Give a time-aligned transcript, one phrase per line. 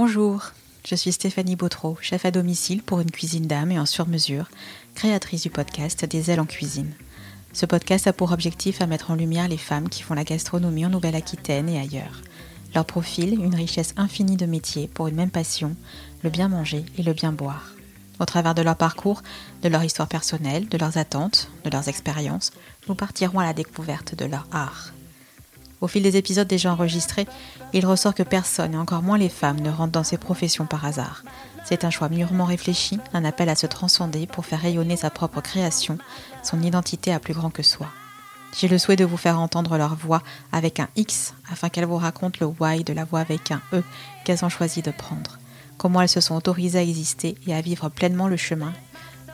[0.00, 0.52] Bonjour,
[0.86, 4.48] je suis Stéphanie Bautreau, chef à domicile pour une cuisine d'âme et en sur-mesure,
[4.94, 6.92] créatrice du podcast Des ailes en cuisine.
[7.52, 10.86] Ce podcast a pour objectif à mettre en lumière les femmes qui font la gastronomie
[10.86, 12.22] en Nouvelle-Aquitaine et ailleurs.
[12.76, 15.74] Leur profil, une richesse infinie de métiers pour une même passion,
[16.22, 17.72] le bien manger et le bien boire.
[18.20, 19.24] Au travers de leur parcours,
[19.64, 22.52] de leur histoire personnelle, de leurs attentes, de leurs expériences,
[22.86, 24.92] nous partirons à la découverte de leur art.
[25.80, 27.26] Au fil des épisodes déjà enregistrés,
[27.72, 30.84] il ressort que personne, et encore moins les femmes, ne rentrent dans ces professions par
[30.84, 31.22] hasard.
[31.64, 35.40] C'est un choix mûrement réfléchi, un appel à se transcender pour faire rayonner sa propre
[35.40, 35.98] création,
[36.42, 37.88] son identité à plus grand que soi.
[38.56, 41.96] J'ai le souhait de vous faire entendre leur voix avec un X afin qu'elles vous
[41.96, 43.82] racontent le why de la voix avec un E
[44.24, 45.38] qu'elles ont choisi de prendre,
[45.76, 48.72] comment elles se sont autorisées à exister et à vivre pleinement le chemin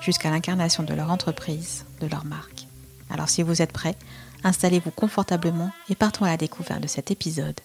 [0.01, 2.67] jusqu'à l'incarnation de leur entreprise, de leur marque.
[3.09, 3.97] Alors si vous êtes prêts,
[4.45, 7.59] installez-vous confortablement et partons à la découverte de cet épisode,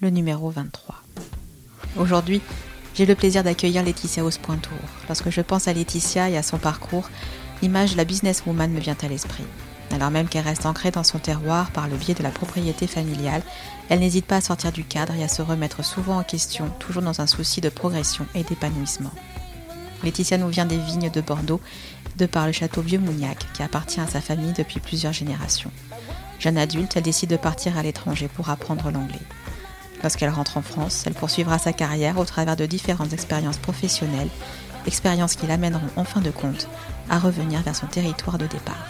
[0.00, 0.96] le numéro 23.
[1.96, 2.40] Aujourd'hui,
[2.94, 4.78] j'ai le plaisir d'accueillir Laetitia Ospointour.
[5.08, 7.08] Lorsque je pense à Laetitia et à son parcours,
[7.62, 9.44] l'image de la businesswoman me vient à l'esprit.
[9.92, 13.42] Alors même qu'elle reste ancrée dans son terroir par le biais de la propriété familiale,
[13.88, 17.02] elle n'hésite pas à sortir du cadre et à se remettre souvent en question, toujours
[17.02, 19.10] dans un souci de progression et d'épanouissement.
[20.04, 21.60] Laetitia nous vient des vignes de Bordeaux,
[22.16, 25.72] de par le château Vieux-Mougnac, qui appartient à sa famille depuis plusieurs générations.
[26.40, 29.20] Jeune adulte, elle décide de partir à l'étranger pour apprendre l'anglais.
[30.02, 34.30] Lorsqu'elle rentre en France, elle poursuivra sa carrière au travers de différentes expériences professionnelles,
[34.86, 36.66] expériences qui l'amèneront en fin de compte
[37.10, 38.88] à revenir vers son territoire de départ.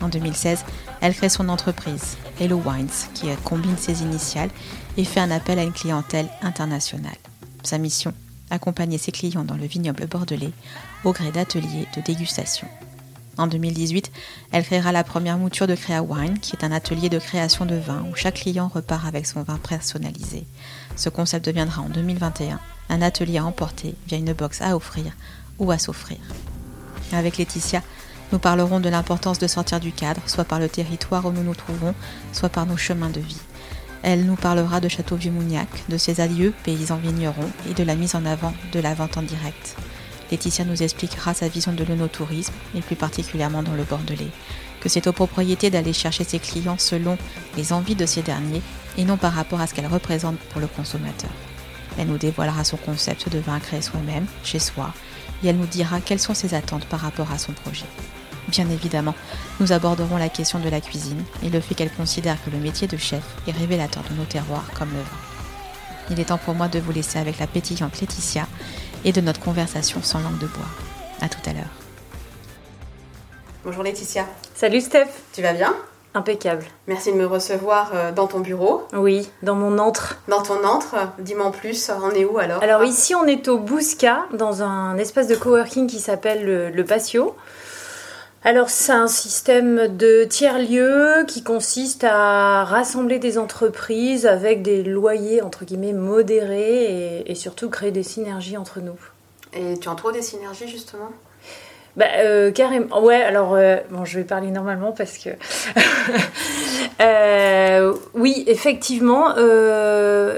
[0.00, 0.64] En 2016,
[1.00, 4.50] elle crée son entreprise, Hello Wines, qui combine ses initiales
[4.96, 7.16] et fait un appel à une clientèle internationale.
[7.62, 8.12] Sa mission
[8.50, 10.52] Accompagner ses clients dans le vignoble bordelais
[11.04, 12.66] au gré d'ateliers de dégustation.
[13.38, 14.12] En 2018,
[14.52, 17.76] elle créera la première mouture de Créa Wine, qui est un atelier de création de
[17.76, 20.44] vin où chaque client repart avec son vin personnalisé.
[20.96, 25.12] Ce concept deviendra en 2021 un atelier à emporter via une box à offrir
[25.58, 26.18] ou à s'offrir.
[27.12, 27.82] Avec Laetitia,
[28.32, 31.54] nous parlerons de l'importance de sortir du cadre, soit par le territoire où nous nous
[31.54, 31.94] trouvons,
[32.32, 33.40] soit par nos chemins de vie.
[34.02, 38.14] Elle nous parlera de Château Vieux-Mougnac, de ses allieux, paysans vignerons, et de la mise
[38.14, 39.76] en avant de la vente en direct.
[40.32, 44.30] Laetitia nous expliquera sa vision de l'onotourisme, et plus particulièrement dans le Bordelais,
[44.80, 47.18] que c'est aux propriétés d'aller chercher ses clients selon
[47.56, 48.62] les envies de ces derniers,
[48.96, 51.30] et non par rapport à ce qu'elle représente pour le consommateur.
[51.98, 54.94] Elle nous dévoilera son concept de vin créé soi-même, chez soi,
[55.44, 57.84] et elle nous dira quelles sont ses attentes par rapport à son projet.
[58.48, 59.14] Bien évidemment,
[59.60, 62.88] nous aborderons la question de la cuisine et le fait qu'elle considère que le métier
[62.88, 65.32] de chef est révélateur de nos terroirs comme le vin.
[66.10, 68.48] Il est temps pour moi de vous laisser avec la pétillante Laetitia
[69.04, 70.66] et de notre conversation sans langue de bois.
[71.20, 71.64] A tout à l'heure.
[73.64, 74.26] Bonjour Laetitia.
[74.54, 75.08] Salut Steph.
[75.32, 75.74] Tu vas bien?
[76.14, 76.64] Impeccable.
[76.88, 78.86] Merci de me recevoir euh, dans ton bureau.
[78.92, 80.18] Oui, dans mon antre.
[80.28, 82.62] Dans ton antre, dis-moi en plus, on est où alors?
[82.62, 86.84] Alors ici on est au Bousca, dans un espace de coworking qui s'appelle le, le
[86.84, 87.34] Patio.
[88.44, 95.42] Alors c'est un système de tiers-lieux qui consiste à rassembler des entreprises avec des loyers
[95.42, 98.98] entre guillemets modérés et, surtout créer des synergies entre nous.
[99.52, 101.10] Et tu en trouves des synergies justement?
[101.96, 103.02] Bah, euh, carrément.
[103.02, 105.30] Ouais, alors, euh, bon, je vais parler normalement parce que.
[107.00, 109.30] Euh, oui, effectivement,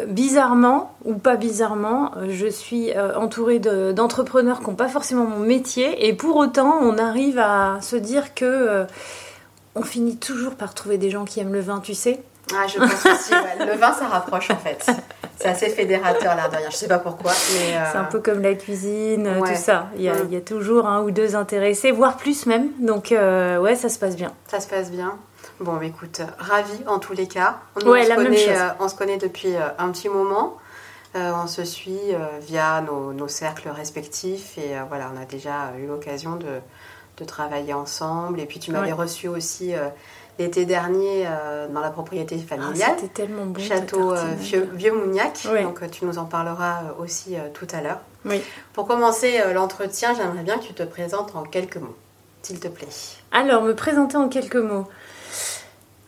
[0.07, 6.07] bizarrement, ou pas bizarrement, je suis entourée de- d'entrepreneurs qui n'ont pas forcément mon métier,
[6.09, 8.87] et pour autant, on arrive à se dire que.
[9.75, 12.23] on finit toujours par trouver des gens qui aiment le vin, tu sais.
[12.55, 13.67] Ah, je pense aussi, ouais.
[13.67, 14.87] Le vin, ça rapproche en fait.
[15.39, 16.71] C'est assez fédérateur, l'air de rien.
[16.71, 17.77] Je sais pas pourquoi, mais.
[17.77, 19.55] euh, C'est un peu comme la cuisine, euh, ouais.
[19.55, 19.89] tout ça.
[19.97, 20.21] Il y, a, Ouais.
[20.27, 22.69] il y a toujours un ou deux intéressés, voire plus même.
[22.79, 24.33] Donc, euh, ouais, ça se passe bien.
[24.49, 25.17] Ça se passe bien.
[25.61, 27.59] Bon, écoute, ravi en tous les cas.
[27.77, 28.49] On, Ouais, on se la même connaît, chose.
[28.57, 30.57] euh, on se connaît depuis un petit moment.
[31.17, 35.25] Euh, on se suit euh, via nos, nos cercles respectifs et euh, voilà, on a
[35.25, 36.47] déjà eu l'occasion de,
[37.19, 38.41] de travailler ensemble.
[38.41, 38.93] Et puis tu m'avais Ouais.
[38.93, 39.75] reçu aussi
[40.39, 42.97] l'été dernier euh, dans la propriété Ah, familiale.
[42.99, 43.61] C'était tellement bon.
[43.61, 44.23] Château euh.
[44.39, 45.63] Vieux, Vieux-Mougnac, Ouais.
[45.63, 48.01] donc euh, tu nous en parleras aussi tout à l'heure.
[48.25, 48.43] Oui.
[48.73, 51.97] Pour commencer l'entretien, j'aimerais bien que tu te présentes en quelques mots,
[52.43, 52.89] s'il te plaît.
[53.33, 54.87] Alors, me présenter en quelques mots.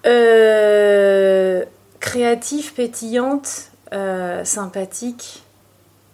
[0.06, 1.64] Euh,
[2.00, 5.42] créative, pétillante, euh, sympathique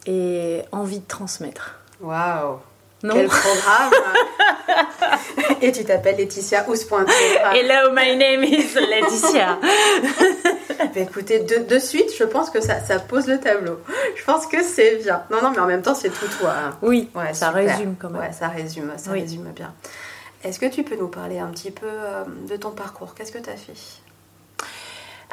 [0.07, 1.77] et envie de transmettre.
[2.01, 2.59] Waouh
[3.03, 3.91] Non Quel programme
[5.61, 7.13] Et tu t'appelles Laetitia Ouspointour.
[7.53, 9.59] Hello, my name is Laetitia.
[10.95, 13.79] Bah, écoutez, de, de suite, je pense que ça, ça pose le tableau.
[14.17, 15.23] Je pense que c'est bien.
[15.31, 16.53] Non, non, mais en même temps, c'est tout toi.
[16.67, 16.77] hein.
[16.83, 17.53] Oui, Ouais, ça super.
[17.77, 18.21] résume quand même.
[18.21, 19.21] Ouais, ça résume, ça Oui.
[19.21, 19.73] résume bien.
[20.45, 23.15] Est-ce que tu peux nous parler un petit peu euh, de ton parcours?
[23.15, 23.73] Qu'est-ce que tu as fait?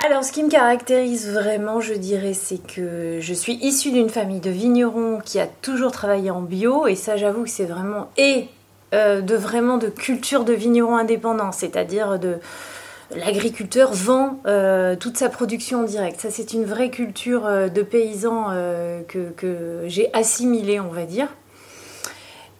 [0.05, 4.39] Alors, ce qui me caractérise vraiment, je dirais, c'est que je suis issue d'une famille
[4.39, 8.47] de vignerons qui a toujours travaillé en bio, et ça, j'avoue que c'est vraiment et
[8.93, 12.37] euh, de vraiment de culture de vignerons indépendants, c'est-à-dire de
[13.13, 16.21] l'agriculteur vend euh, toute sa production en direct.
[16.21, 18.53] Ça, c'est une vraie culture euh, de paysans
[19.09, 21.27] que, que j'ai assimilée, on va dire.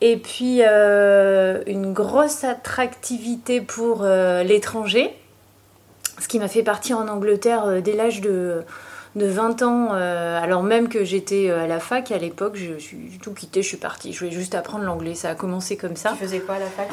[0.02, 5.14] Et puis, une grosse attractivité pour l'étranger
[6.20, 8.64] ce qui m'a fait partir en Angleterre euh, dès l'âge de,
[9.16, 12.78] de 20 ans, euh, alors même que j'étais euh, à la fac à l'époque, je,
[12.78, 14.14] suis tout quitté, je suis partie.
[14.14, 16.12] Je voulais juste apprendre l'anglais, ça a commencé comme ça.
[16.12, 16.90] Tu faisais quoi à la fac?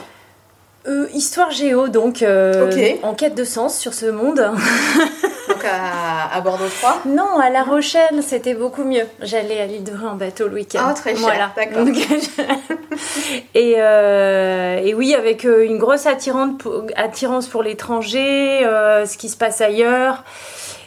[1.12, 2.24] Histoire géo, donc
[3.02, 4.40] en quête de sens sur ce monde.
[5.70, 9.06] à, Bordeaux 3 Non, à La Rochelle, c'était beaucoup mieux.
[9.22, 10.80] J'allais à l'île de Ré en bateau le week-end.
[10.82, 11.52] Ah, très cher, voilà.
[11.56, 11.86] d'accord.
[13.54, 13.72] et,
[14.88, 20.24] et, oui, avec une grosse attirance pour l'étranger, ce qui se passe ailleurs.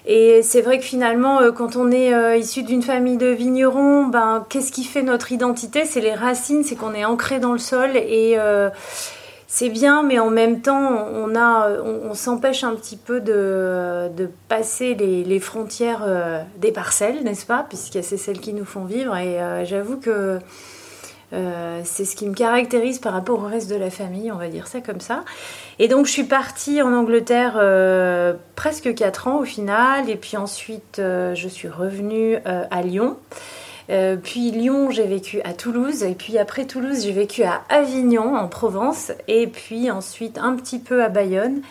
[0.05, 4.71] Et c'est vrai que finalement, quand on est issu d'une famille de vignerons, ben, qu'est-ce
[4.71, 5.85] qui fait notre identité?
[5.85, 8.37] C'est les racines, c'est qu'on est ancré dans le sol et
[9.51, 15.39] c'est bien, mais en même temps, on, s'empêche un petit peu de, passer les, les
[15.39, 17.65] frontières euh, des parcelles, n'est-ce pas?
[17.67, 19.17] Puisque c'est celles qui nous font vivre.
[19.17, 20.37] Et euh, j'avoue que
[21.33, 24.49] euh, c'est ce qui me caractérise par rapport au reste de la famille, on va
[24.49, 25.25] dire ça comme ça.
[25.79, 27.53] Et donc, je suis partie en Angleterre
[28.55, 30.11] presque 4 ans au final.
[30.11, 33.17] Et puis ensuite, je suis revenue à Lyon.
[33.89, 36.03] Euh, puis Lyon, j'ai vécu à Toulouse.
[36.03, 39.11] Et puis après Toulouse, j'ai vécu à Avignon, en Provence.
[39.27, 41.61] Et puis ensuite un petit peu à Bayonne.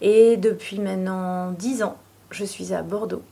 [0.00, 1.96] Et depuis maintenant 10 ans,
[2.30, 3.22] je suis à Bordeaux.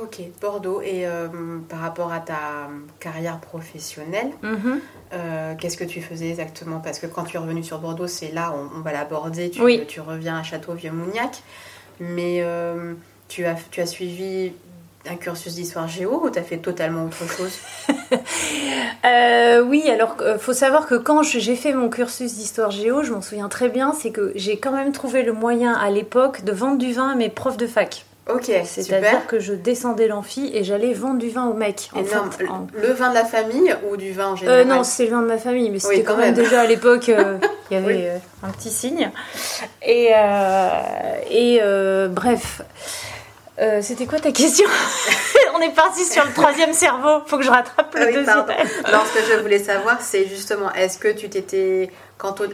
[0.00, 0.80] Ok, Bordeaux.
[0.82, 1.28] Et euh,
[1.68, 2.68] par rapport à ta
[3.00, 4.80] carrière professionnelle, mhm.
[5.12, 6.80] euh, qu'est-ce que tu faisais exactement?
[6.80, 9.50] Parce que quand tu es revenu sur Bordeaux, c'est là, on, va l'aborder.
[9.50, 11.42] Tu, tu reviens à Château-Vieux-Mougnac.
[11.98, 12.42] Mais
[13.28, 14.52] tu, as, tu as suivi
[15.08, 17.52] un cursus d'histoire géo ou t'as fait totalement autre chose?
[19.04, 23.12] Euh, Oui, alors euh, faut savoir que quand j'ai fait mon cursus d'histoire géo, je
[23.12, 26.52] m'en souviens très bien, c'est que j'ai quand même trouvé le moyen à l'époque de
[26.52, 28.04] vendre du vin à mes profs de fac.
[28.28, 31.90] Ok, C'est-à-dire que je descendais l'amphi et j'allais vendre du vin aux mecs.
[31.94, 34.60] En Le vin de la famille ou du vin en général?
[34.60, 36.34] euh, Non, c'est le vin de ma famille, mais c'était quand, même.
[36.34, 37.08] déjà à l'époque,
[37.70, 38.12] il y avait
[38.42, 39.10] un petit signe.
[39.82, 40.10] Et,
[41.30, 41.60] et
[42.10, 42.62] bref.
[43.60, 44.66] Euh, c'était quoi ta question
[45.54, 47.20] On est parti sur le troisième cerveau.
[47.26, 48.36] Faut que je rattrape le ah deuxième.
[48.92, 51.90] non, ce que je voulais savoir, c'est justement, est-ce que tu t'étais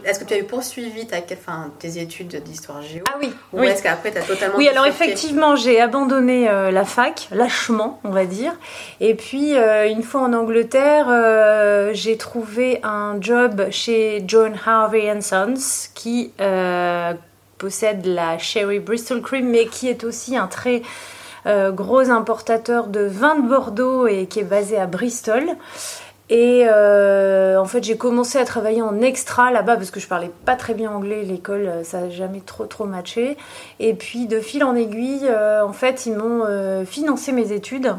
[0.05, 3.03] est-ce que tu avais poursuivi ta, enfin, tes études d'histoire géo?
[3.09, 3.33] Ah oui.
[3.51, 4.55] Ou est-ce qu'après tu as totalement.
[4.55, 8.53] Oui, alors effectivement, j'ai abandonné euh, la fac, lâchement, on va dire.
[9.01, 11.07] Et puis, euh, une fois en Angleterre,
[11.93, 16.31] j'ai trouvé un job chez John Harvey Sons qui
[17.57, 20.81] possède la Sherry Bristol Cream, mais qui est aussi un très
[21.45, 25.43] euh, gros importateur de vin de Bordeaux et qui est basé à Bristol.
[26.29, 30.31] Et euh, en fait, j'ai commencé à travailler en extra là-bas parce que je parlais
[30.45, 31.23] pas très bien anglais.
[31.23, 33.37] L'école, euh, ça n'a jamais trop trop matché.
[33.79, 37.95] Et puis, de fil en aiguille, en fait, ils m'ont financé mes études.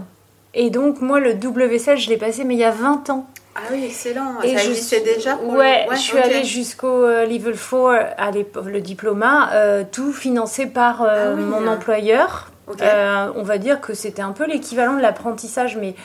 [0.55, 3.27] Et donc, moi, le WSL, je l'ai passé, mais il y a 20 ans.
[3.59, 4.41] Ah oui, excellent.
[4.45, 9.25] Et ça existait déjà ouais, je suis allée jusqu'au euh, level 4, à le diplôme,
[9.53, 12.53] euh, tout financé par euh, ah mon employeur.
[12.69, 15.97] on va dire que c'était un peu l'équivalent de l'apprentissage, mais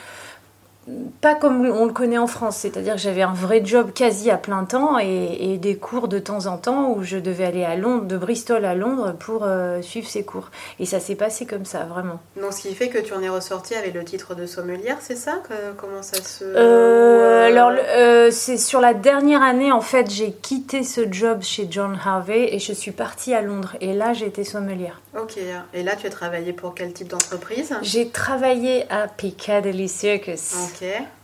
[1.21, 4.37] pas comme on le connaît en France, c'est-à-dire que j'avais un vrai job quasi à
[4.37, 8.05] plein temps et, des cours de temps en temps où je devais aller à Londres,
[8.05, 10.49] de Bristol à Londres pour euh, suivre ces cours.
[10.79, 12.19] Et ça s'est passé comme ça, vraiment.
[12.39, 15.15] Donc ce qui fait que tu en es ressorti avec le titre de sommelière, c'est
[15.15, 15.41] ça
[15.77, 16.43] Comment ça se...
[16.43, 17.71] Euh, euh, alors
[18.31, 22.59] c'est sur la dernière année, en fait, j'ai quitté ce job chez John Harvey et
[22.59, 23.75] je suis partie à Londres.
[23.79, 25.01] Et là, j'ai été sommelière.
[25.17, 25.37] Ok.
[25.73, 27.73] Et là, tu as travaillé pour quel type d'entreprise?
[27.83, 30.55] J'ai travaillé à Piccadilly Circus.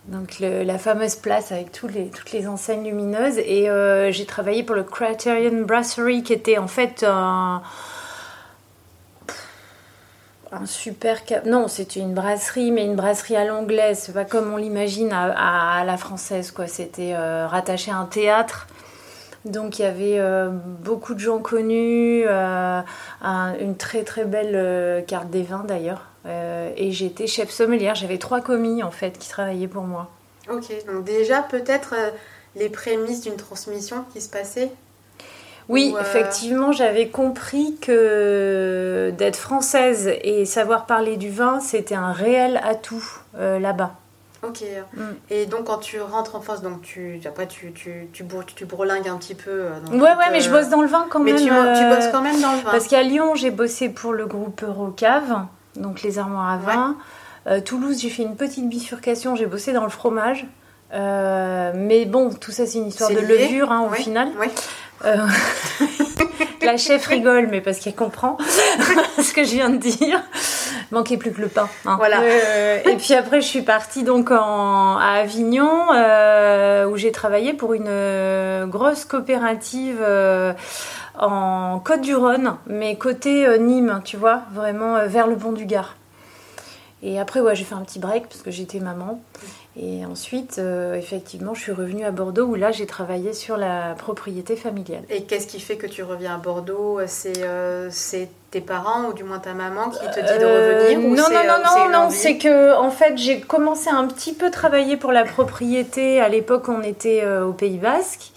[0.07, 3.37] Donc la fameuse place avec toutes les enseignes lumineuses.
[3.37, 7.61] Et euh, j'ai travaillé pour le Criterion Brasserie qui était en fait un,
[10.51, 11.17] un super...
[11.45, 13.99] Non, c'était une brasserie, mais une brasserie à l'anglaise.
[13.99, 16.51] C'est pas comme on l'imagine à, la française.
[16.51, 16.67] quoi.
[16.67, 18.67] C'était euh, rattaché à un théâtre.
[19.45, 25.43] Donc il y avait euh, beaucoup de gens connus, une très très belle carte des
[25.43, 26.08] vins d'ailleurs.
[26.29, 27.95] Euh, et j'étais chef sommelière.
[27.95, 30.09] J'avais trois commis en fait qui travaillaient pour moi.
[30.51, 32.09] Ok, donc déjà peut-être euh,
[32.55, 34.71] les prémices d'une transmission qui se passait
[35.67, 42.11] oui, euh, effectivement, j'avais compris que d'être française et savoir parler du vin, c'était un
[42.11, 43.05] réel atout
[43.37, 43.91] là-bas.
[44.41, 44.63] Ok.
[44.95, 45.03] Mm.
[45.29, 49.09] Et donc quand tu rentres en France, donc tu après tu tu tu, tu brolingues
[49.09, 49.65] un petit peu.
[49.91, 51.35] ouais ouais, mais je bosse dans le vin quand même.
[51.35, 52.71] Mais tu, tu, bosses quand même dans le vin.
[52.71, 55.45] Parce qu'à Lyon, j'ai bossé pour le groupe Eurocave.
[55.79, 56.97] Donc les armoires à vin.
[57.65, 60.45] Toulouse, j'ai fait une petite bifurcation, j'ai bossé dans le fromage.
[60.91, 64.29] mais bon, tout ça, c'est une histoire de levure hein, au final.
[66.61, 68.37] la chef rigole, mais parce qu'elle comprend
[69.17, 70.21] ce que je viens de dire.
[70.91, 71.69] Manquait plus que le pain.
[71.85, 71.95] Hein.
[71.97, 72.21] Voilà.
[72.21, 77.53] Euh, et puis après, je suis partie donc en, à Avignon, euh, où j'ai travaillé
[77.53, 80.03] pour une euh, grosse coopérative
[81.19, 85.95] en Côte-du-Rhône, mais côté Nîmes, tu vois, vraiment vers le pont du Gard.
[87.01, 89.21] Et après, ouais, j'ai fait un petit break parce que j'étais maman.
[89.81, 93.95] Et ensuite, euh, effectivement, je suis revenue à Bordeaux où là, j'ai travaillé sur la
[93.97, 95.03] propriété familiale.
[95.09, 96.99] Et qu'est-ce qui fait que tu reviens à Bordeaux?
[96.99, 100.99] Euh, C'est tes parents ou du moins ta maman qui te dit de euh, revenir
[100.99, 104.51] Non, non, non, non, non, c'est que en fait, j'ai commencé à un petit peu
[104.51, 106.19] travailler pour la propriété.
[106.19, 108.33] À l'époque, on était au Pays Basque.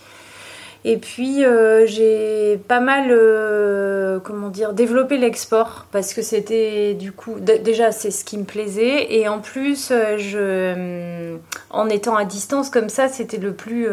[0.85, 7.13] Et puis euh, j'ai pas mal, euh, comment dire, développé l'export parce que c'était du
[7.13, 11.37] coup, déjà c'est ce qui me plaisait et en plus, euh, je,
[11.71, 13.89] en étant à distance comme ça, c'était le plus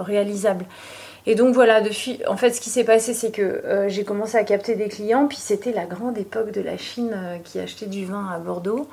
[0.00, 0.64] réalisable.
[1.26, 4.44] Et donc voilà, depuis, en fait, ce qui s'est passé, c'est que j'ai commencé à
[4.44, 8.28] capter des clients, puis c'était la grande époque de la Chine qui achetait du vin
[8.30, 8.88] à Bordeaux.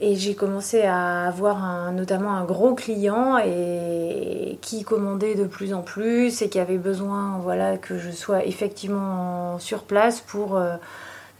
[0.00, 5.80] Et j'ai commencé à avoir notamment un gros client et qui commandait de plus en
[5.80, 10.76] plus et qui avait besoin voilà, que je sois effectivement sur place pour euh,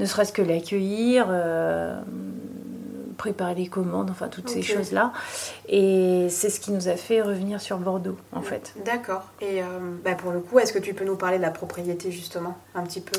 [0.01, 2.01] ne serait-ce que l'accueillir, euh,
[3.19, 5.13] préparer les commandes, enfin toutes ces choses-là.
[5.69, 8.75] Et c'est ce qui nous a fait revenir sur Bordeaux en fait.
[8.85, 9.25] D'accord.
[9.43, 9.67] Et euh,
[10.03, 12.85] bah, pour le coup, est-ce que tu peux nous parler de la propriété justement un
[12.85, 13.19] petit peu?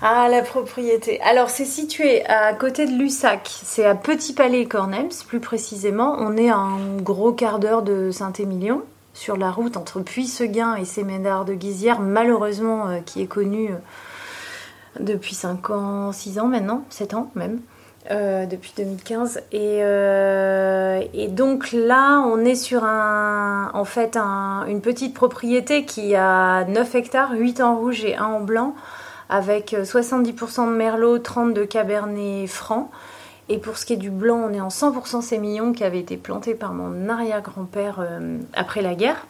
[0.00, 1.20] Ah, la propriété.
[1.22, 3.50] Alors, c'est situé à côté de Lussac.
[3.64, 6.14] C'est à Petit Palais Cornems, plus précisément.
[6.20, 10.84] On est à un gros quart d'heure de Saint-Émilion, sur la route entre Puy-Seguin et
[10.84, 13.74] Séménard de Guizière, malheureusement, euh, qui est connu euh,
[15.00, 17.60] depuis 5 ans, 6 ans maintenant, 7 ans même.
[18.10, 19.80] Euh, depuis 2015 et,
[21.12, 26.94] et, donc là on est sur un, en fait une petite propriété qui a 9
[26.94, 28.74] hectares, 8 en rouge et 1 en blanc
[29.28, 32.90] avec 70% euh, de Merlot, 30% de Cabernet Franc.
[33.48, 36.16] Et pour ce qui est du blanc, on est en 100% sémillon qui avait été
[36.16, 39.26] planté par mon arrière-grand-père euh, après la guerre.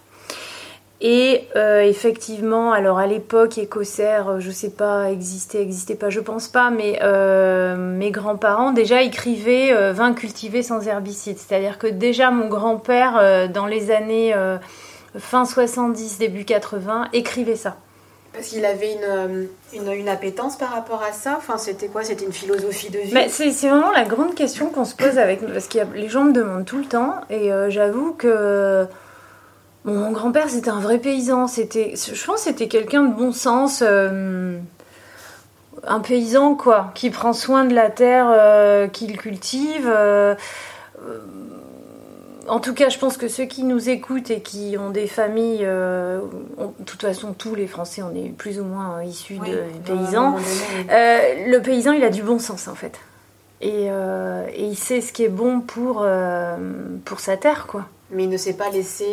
[1.01, 6.49] Et euh, effectivement, alors à l'époque, écossaire, je sais pas, existait, existait pas, je pense
[6.49, 6.99] pas, mais
[7.77, 11.39] mes grands-parents déjà écrivaient vin cultivé sans herbicide.
[11.39, 14.35] C'est-à-dire que déjà mon grand-père, dans les années
[15.17, 17.77] fin 70, début 80, écrivait ça.
[18.33, 22.05] Parce qu'il avait euh, une, une, appétence par rapport à ça Enfin, c'était quoi?
[22.05, 23.31] C'était une philosophie de vie?
[23.31, 26.65] C'est vraiment la grande question qu'on se pose avec Parce que les gens me demandent
[26.65, 27.15] tout le temps.
[27.31, 28.87] Et euh, j'avoue que
[29.85, 31.47] mon grand-père, c'était un vrai paysan.
[31.47, 33.83] C'était, je pense que c'était quelqu'un de bon sens.
[33.85, 34.59] Euh,
[35.87, 39.89] un paysan, quoi, qui prend soin de la terre qu'il cultive
[42.49, 45.63] en tout cas, je pense que ceux qui nous écoutent et qui ont des familles,
[45.63, 46.21] euh,
[46.59, 50.37] de toute façon, tous les Français, on est plus ou moins issus de paysans.
[50.91, 52.99] Euh, le paysan, il a du bon sens en fait.
[53.61, 56.07] Et, euh, il sait ce qui est bon pour,
[57.05, 57.87] pour sa terre, quoi.
[58.11, 59.07] Mais il ne s'est pas laissé.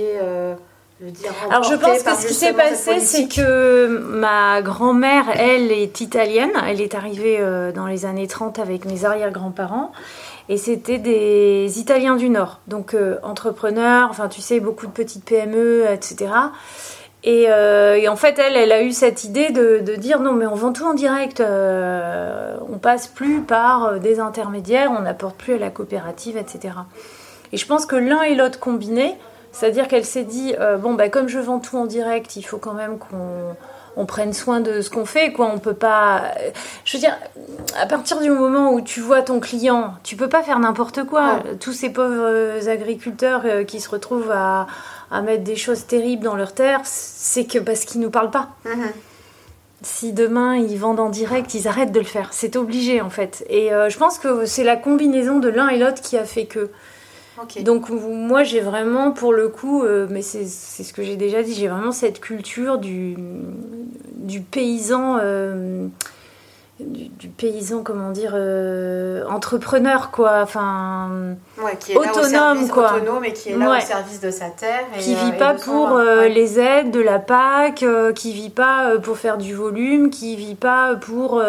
[1.01, 5.71] le dire Alors je pense que ce qui s'est passé, c'est que ma grand-mère, elle,
[5.71, 6.51] est italienne.
[6.67, 7.39] Elle est arrivée
[7.73, 9.91] dans les années 30 avec mes arrière-grands-parents.
[10.47, 15.25] Et c'était des Italiens du Nord, donc euh, entrepreneurs, enfin tu sais, beaucoup de petites
[15.25, 16.31] PME, etc.
[17.25, 20.53] Euh, et, en fait, elle, elle a eu cette idée de, dire non, mais on
[20.53, 25.57] vend tout en direct, euh, on passe plus par des intermédiaires, on n'apporte plus à
[25.57, 26.75] la coopérative, etc.
[27.51, 29.15] Et je pense que l'un et l'autre combinés,
[29.51, 32.73] c'est-à-dire qu'elle s'est dit bon, bah, comme je vends tout en direct, il faut quand
[32.73, 33.55] même qu'on
[33.97, 35.49] on prenne soin de ce qu'on fait, quoi.
[35.53, 36.33] On peut pas.
[36.83, 37.17] Je veux dire,
[37.79, 41.39] à partir du moment où tu vois ton client, tu peux pas faire n'importe quoi.
[41.59, 44.67] Tous ces pauvres agriculteurs euh, qui se retrouvent à,
[45.23, 48.49] mettre des choses terribles dans leur terre, c'est que parce qu'ils nous parlent pas.
[48.65, 48.91] Mm-hmm.
[49.81, 52.29] Si demain ils vendent en direct, ils arrêtent de le faire.
[52.33, 53.45] C'est obligé en fait.
[53.49, 56.45] Et euh, je pense que c'est la combinaison de l'un et l'autre qui a fait
[56.45, 56.69] que.
[57.61, 61.53] Donc moi j'ai vraiment pour le coup, euh, mais c'est ce que j'ai déjà dit,
[61.53, 63.17] j'ai vraiment cette culture du,
[64.15, 65.87] du paysan, euh,
[66.79, 70.39] du, paysan comment dire, euh, entrepreneur quoi.
[70.43, 71.35] Enfin,
[71.81, 72.95] qui est autonome, quoi.
[72.95, 74.85] autonome et qui est là au service de sa terre.
[74.95, 77.83] Et, qui vit pas pour les aides de la PAC,
[78.15, 81.43] qui vit pas pour faire du volume, qui vit pas pour.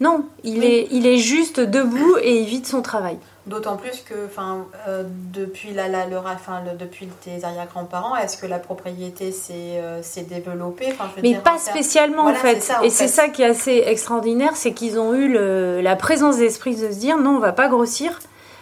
[0.00, 3.18] non, il, est, il est juste debout et il vit de son travail.
[3.48, 8.46] D'autant plus que, enfin, euh, depuis la, la, le, enfin, depuis tes arrière-grands-parents, est-ce que
[8.46, 12.70] la propriété s'est euh, développée Mais pas spécialement en fait.
[12.82, 16.76] et c'est ça qui est assez extraordinaire, c'est qu'ils ont eu le, la présence d'esprit
[16.76, 18.18] de se dire non, on va pas grossir.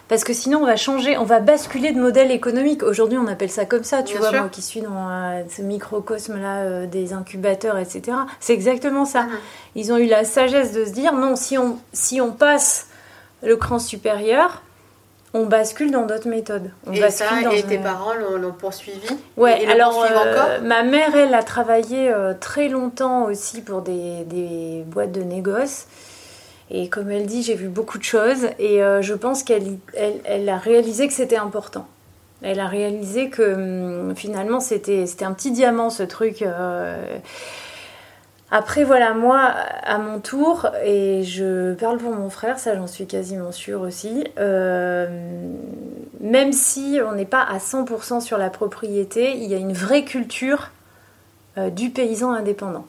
[0.07, 2.81] Parce que sinon, on va changer, on va basculer de modèle économique.
[2.81, 6.85] Aujourd'hui, on appelle ça comme ça, tu vois, moi qui suis dans euh, ce microcosme-là
[6.85, 8.17] des incubateurs, etc.
[8.39, 9.23] C'est exactement ça.
[9.23, 9.29] Mhm.
[9.75, 12.87] Ils ont eu la sagesse de se dire non, si on, si on passe
[13.43, 14.63] le cran supérieur,
[15.37, 16.71] on bascule dans d'autres méthodes.
[16.91, 22.09] et ça, et tes parents l'ont poursuivi Ouais, alors euh, ma mère, elle a travaillé
[22.09, 25.85] euh, très longtemps aussi pour des, boîtes de négoce.
[26.69, 30.49] Et comme elle dit, j'ai vu beaucoup de choses et euh, je pense qu'elle elle,
[30.49, 31.87] a réalisé que c'était important.
[32.41, 36.43] Elle a réalisé que hum, finalement c'était un petit diamant ce truc.
[38.49, 39.39] Après, voilà, moi,
[39.83, 44.23] à mon tour, et je parle pour mon frère, ça j'en suis quasiment sûre aussi,
[44.39, 45.07] euh,
[46.21, 50.05] même si on n'est pas à 100% sur la propriété, il y a une vraie
[50.05, 50.71] culture
[51.57, 52.85] euh, du paysan indépendant.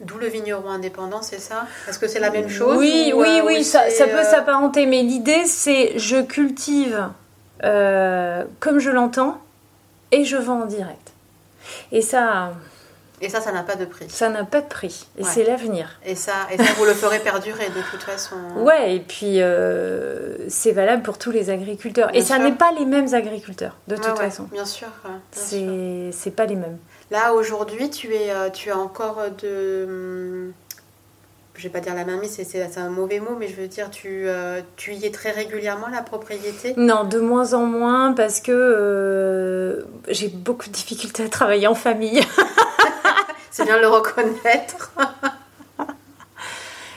[0.00, 1.66] D'où le vigneron indépendant, c'est ça?
[1.88, 5.02] Est-ce que c'est la même chose Oui, oui, euh, oui, ça, ça, peut s'apparenter, mais
[5.02, 7.08] l'idée c'est je cultive
[7.60, 9.38] comme je l'entends
[10.12, 11.12] et je vends en direct.
[11.92, 12.52] Et ça,
[13.22, 14.06] et ça, ça n'a pas de prix.
[14.08, 15.06] Ça n'a pas de prix.
[15.16, 16.00] Et c'est l'avenir.
[16.04, 18.36] Et ça, et ça, vous le ferez perdurer de toute façon.
[18.56, 22.14] Ouais, et puis euh, c'est valable pour tous les agriculteurs.
[22.14, 24.44] et ça n'est pas les mêmes agriculteurs, de toute façon.
[24.52, 24.88] Bien sûr.
[25.30, 26.78] C'est pas les mêmes.
[27.10, 29.84] Là, aujourd'hui, tu es, euh, tu as encore de.
[29.86, 30.52] Hum,
[31.54, 33.90] je vais pas dire la main mise, c'est un mauvais mot, mais je veux dire,
[33.90, 36.74] tu, euh, tu y es très régulièrement, la propriété?
[36.76, 42.20] Non, de moins en moins, parce que j'ai beaucoup de difficultés à travailler en famille.
[43.52, 44.92] c'est bien de le reconnaître.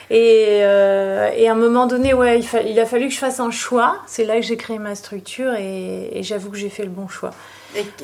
[0.08, 3.40] Et, euh, et, à un moment donné, ouais, il, il, a fallu que je fasse
[3.40, 3.98] un choix.
[4.06, 7.32] C'est là que j'ai créé ma structure et, j'avoue que j'ai fait le bon choix.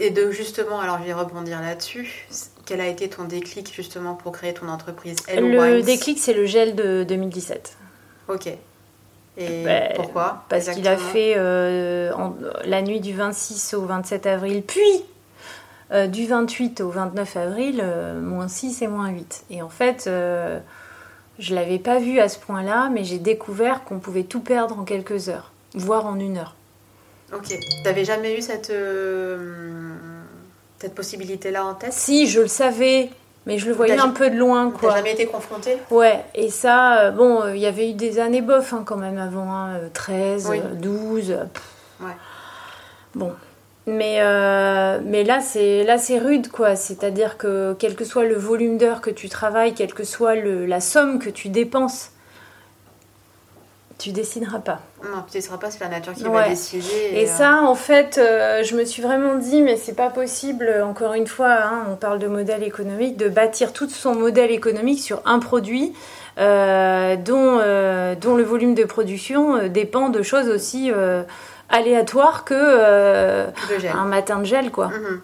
[0.00, 2.26] Et, de justement, alors je vais rebondir là-dessus.
[2.66, 6.74] Quel a été ton déclic justement pour créer ton entreprise Le déclic, c'est le gel
[6.74, 7.76] de 2017.
[8.28, 8.48] Ok.
[9.38, 12.12] Et ben, pourquoi Parce qu'il a fait euh,
[12.64, 15.04] la nuit du 26 au 27 avril, puis
[15.92, 19.44] euh, du 28 au 29 avril, euh, moins 6 et moins 8.
[19.50, 20.58] Et en fait, euh,
[21.38, 24.78] je ne l'avais pas vu à ce point-là, mais j'ai découvert qu'on pouvait tout perdre
[24.78, 26.54] en quelques heures, voire en une heure.
[27.34, 27.48] Ok.
[27.48, 28.72] Tu n'avais jamais eu cette,
[30.78, 31.92] cette possibilité-là en tête?
[31.92, 33.10] Si, je le savais,
[33.44, 34.72] mais je le voyais un peu de loin.
[34.78, 35.76] Tu n'as jamais été confrontée?
[35.90, 39.68] Ouais, et ça, bon, il y avait eu des années bof hein, quand même avant,
[39.92, 41.36] 13, hein, 12.
[42.00, 42.06] ouais.
[43.14, 43.34] Bon,
[43.86, 46.76] mais, euh, mais là, c'est là c'est rude, quoi.
[46.76, 50.66] C'est-à-dire que quel que soit le volume d'heures que tu travailles, quelle que soit le,
[50.66, 52.12] la somme que tu dépenses,
[53.98, 54.80] tu décideras pas.
[55.02, 57.10] Non, tu décideras pas, c'est la nature qui va décider.
[57.12, 60.72] Et, euh, ça, en fait, euh, je me suis vraiment dit, mais c'est pas possible,
[60.84, 65.00] encore une fois, hein, on parle de modèle économique, de bâtir tout son modèle économique
[65.00, 65.92] sur un produit
[66.36, 67.58] dont,
[68.20, 70.90] dont le volume de production dépend de choses aussi
[71.72, 73.46] aléatoire que euh,
[73.92, 74.88] un matin de gel, quoi.
[74.88, 75.20] Mhm.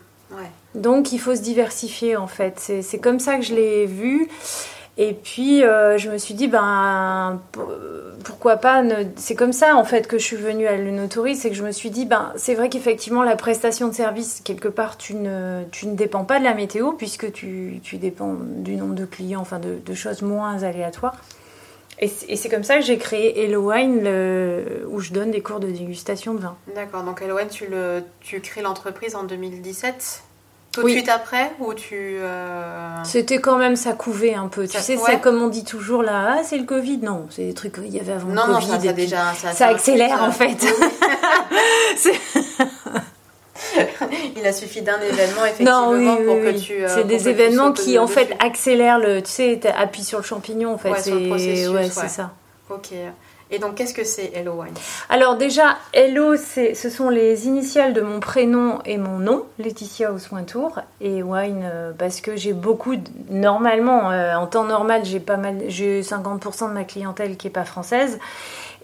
[0.75, 2.73] Donc il faut se diversifier en fait.
[2.83, 4.29] C'est comme ça que je l'ai vu.
[5.01, 7.41] Et puis euh, je me suis dit, ben
[8.25, 8.83] pourquoi pas.
[9.17, 11.71] C'est comme ça en fait que je suis venue à l'Unotouri, c'est que je me
[11.71, 15.87] suis dit, ben c'est vrai qu'effectivement la prestation de service, quelque part, tu ne, tu
[15.87, 19.59] ne dépends pas de la météo puisque tu, tu dépends du nombre de clients, enfin
[19.59, 21.17] de, de choses moins aléatoires.
[22.01, 24.07] Et c'est comme ça que j'ai créé Hello Wine,
[24.89, 26.57] où je donne des cours de dégustation de vin.
[26.75, 30.23] D'accord, donc Hello Wine, tu, le, tu crées l'entreprise en 2017
[30.73, 34.67] tout de suite après ou tu euh, C'était quand même ça couvait un peu.
[34.67, 36.99] tu sais, c'est comme on dit toujours là, ah, c'est le Covid.
[36.99, 38.53] Non, c'est des trucs qu'il y avait avant le Covid.
[38.53, 40.57] Non, ça, déjà, ça, accélère en fait.
[44.37, 46.85] Il a suffi d'un événement effectivement pour que tu.
[46.85, 49.23] Euh, c'est des événements qui en fait accélèrent le.
[49.23, 50.91] Tu sais, appuies sur le champignon en fait.
[50.91, 52.33] Ouais, c'est ouais, c'est ça.
[52.71, 52.93] Ok.
[53.51, 54.75] Et donc, qu'est-ce que c'est Hello Wine
[55.09, 60.11] Alors déjà, Hello, ce sont les initiales de mon prénom et mon nom, Laetitia
[60.47, 62.95] Tour et Wine euh, parce que j'ai beaucoup,
[63.31, 67.51] normalement, euh, en temps normal, j'ai pas mal, j'ai 50% de ma clientèle qui est
[67.51, 68.19] pas française,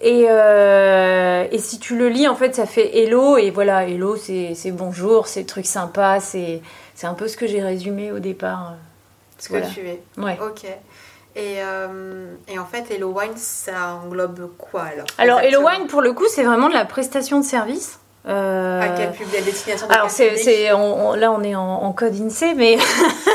[0.05, 3.37] euh, et, si tu le lis, en fait, ça fait hello.
[3.37, 6.21] Et voilà, hello, c'est bonjour, c'est truc sympa.
[6.21, 6.61] C'est
[7.03, 8.75] un peu ce que j'ai résumé au départ.
[9.39, 10.03] Ce que tu es.
[10.19, 10.39] Ouais.
[10.41, 10.65] Ok.
[11.37, 16.01] Et, euh, et, en fait, Hello Wine, ça englobe quoi alors Alors, Hello Wine, pour
[16.01, 17.99] le coup, c'est vraiment de la prestation de service.
[18.27, 20.77] Euh, à quel public, à destination de Alors, c'est, là,
[21.33, 22.79] on est en, en code INSEE, mais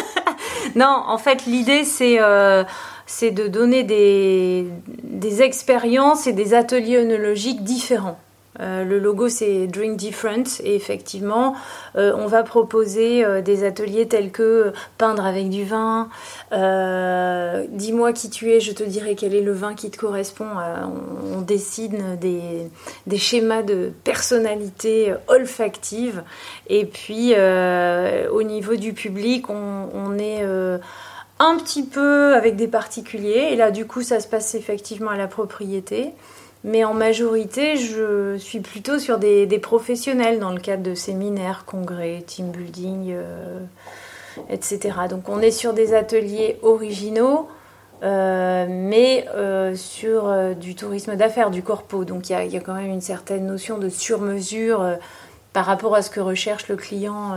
[0.76, 2.64] non, en fait, l'idée, c'est, euh,
[3.10, 4.68] c'est de donner des,
[5.04, 8.20] des expériences et des ateliers œnologiques différents.
[8.60, 11.56] Euh, le logo, c'est Drink Different, et effectivement,
[11.96, 16.10] euh, on va proposer euh, des ateliers tels que peindre avec du vin,
[17.72, 20.48] dis-moi qui tu es, je te dirai quel est le vin qui te correspond.
[21.36, 22.70] On, dessine des,
[23.08, 26.24] des schémas de personnalité olfactive.
[26.68, 30.44] Et puis, au niveau du public, on, est
[31.40, 33.50] un petit peu avec des particuliers.
[33.52, 36.14] Et là, du coup, ça se passe effectivement à la propriété.
[36.66, 42.22] Mais en majorité, je suis plutôt sur des, professionnels dans le cadre de séminaires, congrès,
[42.28, 43.60] team building, euh,
[44.50, 44.98] etc.
[45.10, 47.48] Donc on est sur des ateliers originaux,
[48.04, 52.04] euh, mais euh, sur du tourisme d'affaires, du corpo.
[52.04, 54.98] Donc il y y a quand même une certaine notion de sur-mesure
[55.54, 57.36] par rapport à ce que recherche le client.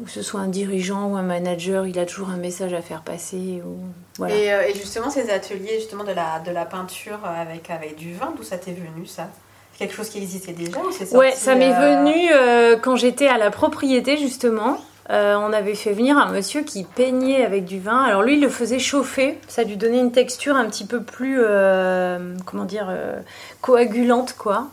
[0.00, 2.72] Euh, ou que ce soit un dirigeant ou un manager, il a toujours un message
[2.72, 3.62] à faire passer.
[3.64, 3.78] Ou...
[4.18, 4.34] Voilà.
[4.34, 8.14] Et, euh, et justement, ces ateliers justement de la, de la peinture avec, avec du
[8.14, 9.28] vin, d'où ça t'est venu ça?
[9.72, 12.96] C'est quelque chose qui existait déjà ou c'est Ouais, ça m'est euh, venu euh, quand
[12.96, 14.78] j'étais à la propriété justement.
[15.08, 18.00] Euh, on avait fait venir un monsieur qui peignait avec du vin.
[18.04, 19.38] Alors lui, il le faisait chauffer.
[19.48, 23.18] Ça lui donnait une texture un petit peu plus, euh, comment dire, euh,
[23.60, 24.68] coagulante, quoi.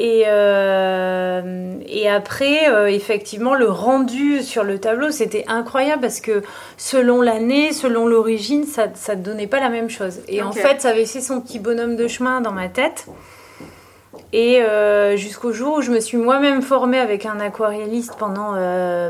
[0.00, 6.42] Et, euh, et après, euh, effectivement, le rendu sur le tableau, c'était incroyable parce que
[6.76, 10.20] selon l'année, selon l'origine, ça ne donnait pas la même chose.
[10.26, 13.06] Et en fait, ça avait fait son petit bonhomme de chemin dans ma tête.
[14.32, 18.54] Et euh, jusqu'au jour où je me suis moi-même formée avec un aquarelliste pendant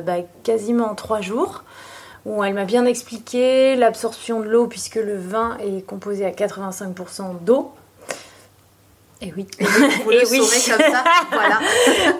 [0.02, 1.64] bah, quasiment trois jours,
[2.26, 7.42] où elle m'a bien expliqué l'absorption de l'eau, puisque le vin est composé à 85%
[7.42, 7.72] d'eau.
[9.22, 9.46] Et oui.
[10.04, 10.38] Vous Et le oui.
[10.38, 11.60] saurez comme ça, voilà.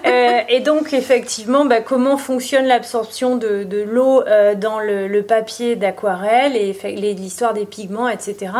[0.07, 5.23] Euh, et donc effectivement, bah, comment fonctionne l'absorption de, de l'eau euh, dans le, le
[5.23, 6.73] papier d'aquarelle et
[7.15, 8.53] l'histoire des pigments, etc.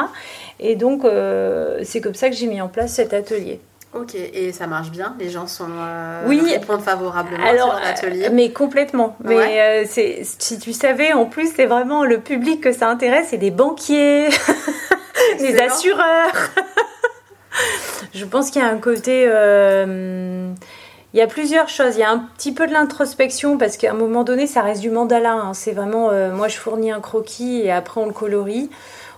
[0.61, 3.61] Et donc euh, c'est comme ça que j'ai mis en place cet atelier.
[3.95, 5.15] Ok, et ça marche bien?
[5.21, 6.41] Les gens sont euh, Oui.
[6.51, 8.29] répondent favorablement Alors, sur l'atelier?
[8.33, 9.17] mais complètement.
[9.23, 9.61] Mais Ouais?
[9.61, 13.39] euh, c'est, si tu savais, en plus, c'est vraiment le public que ça intéresse, c'est
[13.39, 14.29] des banquiers,
[15.39, 16.33] des assureurs.
[18.15, 19.25] Je pense qu'il y a un côté.
[19.29, 20.53] euh,
[21.13, 21.95] il y a plusieurs choses.
[21.97, 24.81] Il y a un petit peu de l'introspection parce qu'à un moment donné, ça reste
[24.81, 25.33] du mandala.
[25.33, 25.55] hein.
[25.55, 28.69] C'est vraiment, euh, moi, je fournis un croquis et après on le colorie.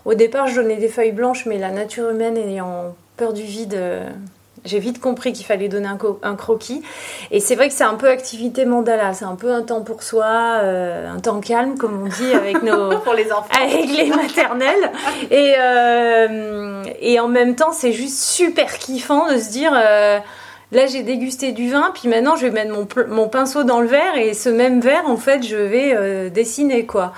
[0.04, 3.74] Au départ, je donnais des feuilles blanches, mais la nature humaine ayant peur du vide,
[3.74, 4.08] euh,
[4.66, 6.82] j'ai vite compris qu'il fallait donner un, co- un croquis.
[7.30, 9.14] Et c'est vrai que c'est un peu activité mandala.
[9.14, 10.26] C'est un peu un temps pour soi,
[10.62, 13.48] euh, un temps calme, comme on dit avec nos pour les enfants.
[13.62, 14.90] avec les maternelles.
[15.30, 20.18] Et, euh, et en même temps, c'est juste super kiffant de se dire euh,
[20.72, 22.72] là, j'ai dégusté du vin, puis maintenant, je vais mettre
[23.08, 26.86] mon, pinceau dans le verre et ce même verre, en fait, je vais euh, dessiner
[26.86, 27.12] quoi.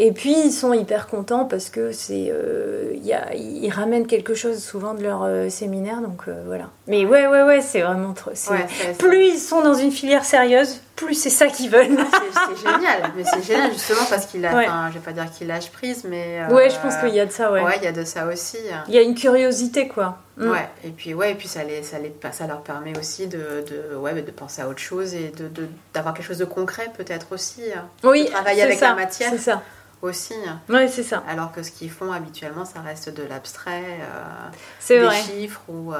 [0.00, 4.06] Et puis ils sont hyper contents parce que c'est, euh, il y a- ils ramènent
[4.06, 6.66] quelque chose souvent de leur euh, séminaire, donc voilà.
[6.88, 8.30] Mais ouais, ouais, ouais, c'est vraiment trop.
[8.50, 8.66] Ouais,
[8.98, 11.86] Plus ils sont dans une filière sérieuse, plus c'est ça qu'ils veulent.
[11.96, 14.64] C'est c'est génial, mais c'est génial justement parce qu'il a, Ouais.
[14.66, 17.20] enfin, je vais pas dire qu'il lâche prise, mais euh, Ouais, je pense qu'il y
[17.20, 17.62] a de ça, ouais.
[17.62, 18.56] ouais, il y a de ça aussi.
[18.88, 20.16] Il y a une curiosité, quoi.
[20.38, 20.50] Mm.
[20.50, 23.64] Ouais, et puis ouais, et puis ça les, ça les, ça leur permet aussi de,
[23.90, 26.90] de, ouais, de penser à autre chose et de, de- d'avoir quelque chose de concret
[26.96, 29.30] peut-être aussi, hein, Oui, de travailler avec ça, la matière.
[29.30, 29.62] C'est ça.
[30.02, 30.34] Aussi.
[30.68, 31.22] Ouais, c'est ça.
[31.28, 34.48] Alors que ce qu'ils font habituellement, ça reste de l'abstrait, euh,
[34.88, 35.16] des vrai.
[35.16, 35.98] chiffres ou, euh,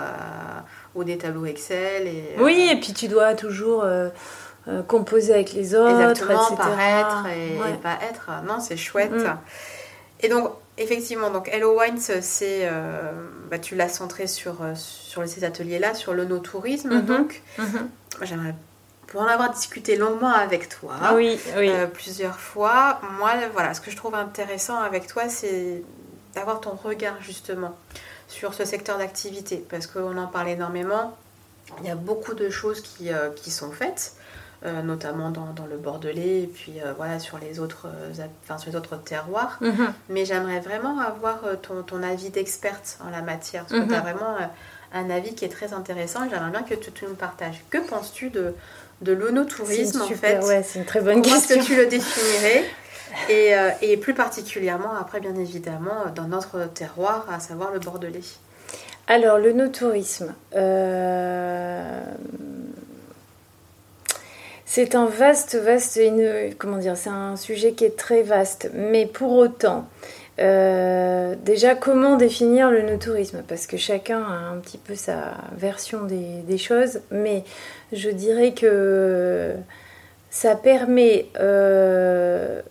[0.95, 2.07] ou des tableaux Excel.
[2.07, 3.85] Et, euh, Oui, et puis tu dois toujours
[4.87, 6.57] composer avec les autres, Exactement, etc.
[6.59, 7.71] paraître et, Ouais.
[7.73, 8.31] et pas être.
[8.47, 9.11] Non, c'est chouette.
[9.13, 9.37] Mm.
[10.21, 12.71] Et donc, effectivement, donc Hello Wines, c'est,
[13.51, 16.91] bah, tu l'as centré sur, sur ces ateliers-là, sur l'onotourisme.
[16.97, 17.07] Mhm.
[17.07, 17.89] Donc, Mhm.
[18.19, 18.55] moi, j'aimerais,
[19.09, 21.69] pour en avoir discuté longuement avec toi, Oui, oui.
[21.71, 25.83] euh, plusieurs fois, moi, voilà, ce que je trouve intéressant avec toi, c'est
[26.35, 27.75] d'avoir ton regard justement
[28.29, 31.17] sur ce secteur d'activité, parce qu'on en parle énormément.
[31.81, 34.13] Il y a beaucoup de choses qui, euh, qui sont faites,
[34.67, 37.87] euh, notamment dans, dans le Bordelais et puis voilà sur les autres,
[38.45, 39.57] enfin, sur les autres terroirs.
[39.63, 39.93] Mhm.
[40.11, 43.89] Mais j'aimerais vraiment avoir ton, ton avis d'experte en la matière, parce que Mhm.
[43.89, 44.37] tu as vraiment
[44.95, 47.63] un avis qui est très intéressant et j'aimerais bien que tu, tu nous partages.
[47.71, 48.55] Que penses-tu de,
[49.03, 51.61] de l'onotourisme en super- fait ouais, c'est une très bonne Comment est-ce question.
[51.63, 52.65] que tu le définirais
[53.29, 58.21] et, euh, et plus particulièrement, après bien évidemment, dans notre terroir, à savoir le Bordelais.
[59.07, 60.35] Alors, le no-tourisme.
[60.55, 62.03] euh,
[64.67, 68.71] C'est un vaste, vaste, une- comment dire, c'est un sujet qui est très vaste.
[68.75, 69.89] Mais pour autant,
[70.41, 73.43] Euh, déjà, comment définir le no-tourisme?
[73.47, 77.45] Parce que chacun a un petit peu sa version des, choses, mais
[77.93, 79.55] je dirais que
[80.31, 82.63] ça permet euh,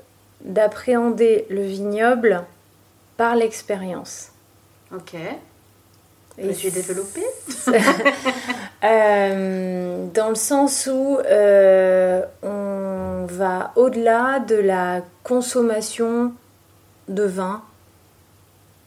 [0.41, 2.43] d'appréhender le vignoble
[3.17, 4.29] par l'expérience.
[4.95, 5.15] Ok.
[6.39, 7.23] Et suis développé
[8.83, 11.17] euh, Dans le sens où
[12.43, 16.31] on va au-delà de la consommation
[17.07, 17.63] de vin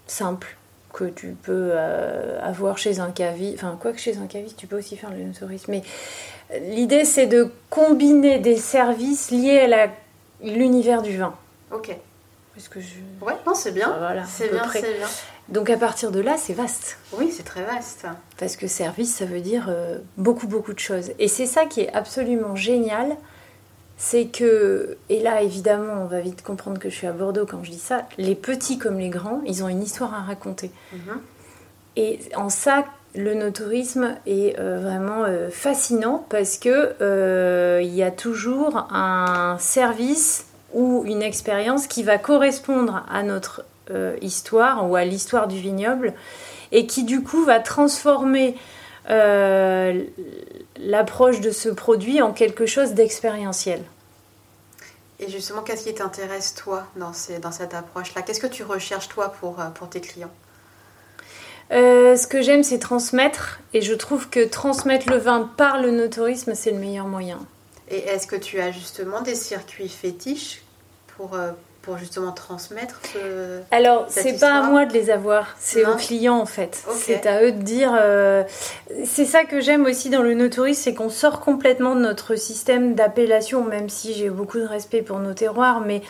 [0.07, 0.57] simple
[0.93, 3.55] que tu peux euh, avoir chez un caviste.
[3.55, 5.71] Enfin, quoi que chez un caviste, tu peux aussi faire le tourisme.
[5.71, 5.83] Mais
[6.53, 9.91] euh, l'idée, c'est de combiner des services liés à
[10.43, 11.35] l'univers du vin.
[11.73, 11.97] Ok.
[12.55, 12.97] Parce que je...
[13.25, 13.95] Ouais, non, c'est bien.
[13.99, 15.07] Voilà, c'est bien, c'est bien.
[15.49, 16.99] Donc à partir de là, c'est vaste.
[17.13, 18.07] Oui, c'est très vaste.
[18.39, 21.13] Parce que service, ça veut dire euh, beaucoup, beaucoup de choses.
[21.19, 23.17] Et c'est ça qui est absolument génial
[24.03, 27.63] c'est que, et là évidemment on va vite comprendre que je suis à Bordeaux quand
[27.63, 30.71] je dis ça, les petits comme les grands, ils ont une histoire à raconter.
[30.95, 31.21] Mhm.
[31.97, 38.03] Et en ça, le notourisme est euh, vraiment euh, fascinant parce que euh, il y
[38.03, 43.65] a toujours un service ou une expérience qui va correspondre à notre
[44.23, 46.15] histoire ou à l'histoire du vignoble
[46.71, 48.55] et qui du coup va transformer
[50.81, 53.83] l'approche de ce produit en quelque chose d'expérientiel.
[55.19, 57.13] Et justement, qu'est-ce qui t'intéresse toi dans,
[57.43, 58.23] dans cette approche-là?
[58.23, 60.31] Qu'est-ce que tu recherches toi pour, euh, pour tes clients?
[61.73, 63.61] Euh, ce que j'aime, c'est transmettre.
[63.75, 67.39] Et je trouve que transmettre le vin par le notourisme, c'est le meilleur moyen.
[67.89, 70.63] Et est-ce que tu as justement des circuits fétiches
[71.17, 75.87] pour, euh, pour justement transmettre ce, Alors, c'est pas à moi de les avoir, c'est
[75.87, 76.85] aux clients en fait.
[76.95, 77.93] C'est à eux de dire.
[77.99, 78.45] Euh,
[79.05, 82.95] c'est ça que j'aime aussi dans le no-tourisme, c'est qu'on sort complètement de notre système
[82.95, 86.03] d'appellation, même si j'ai beaucoup de respect pour nos terroirs, mais.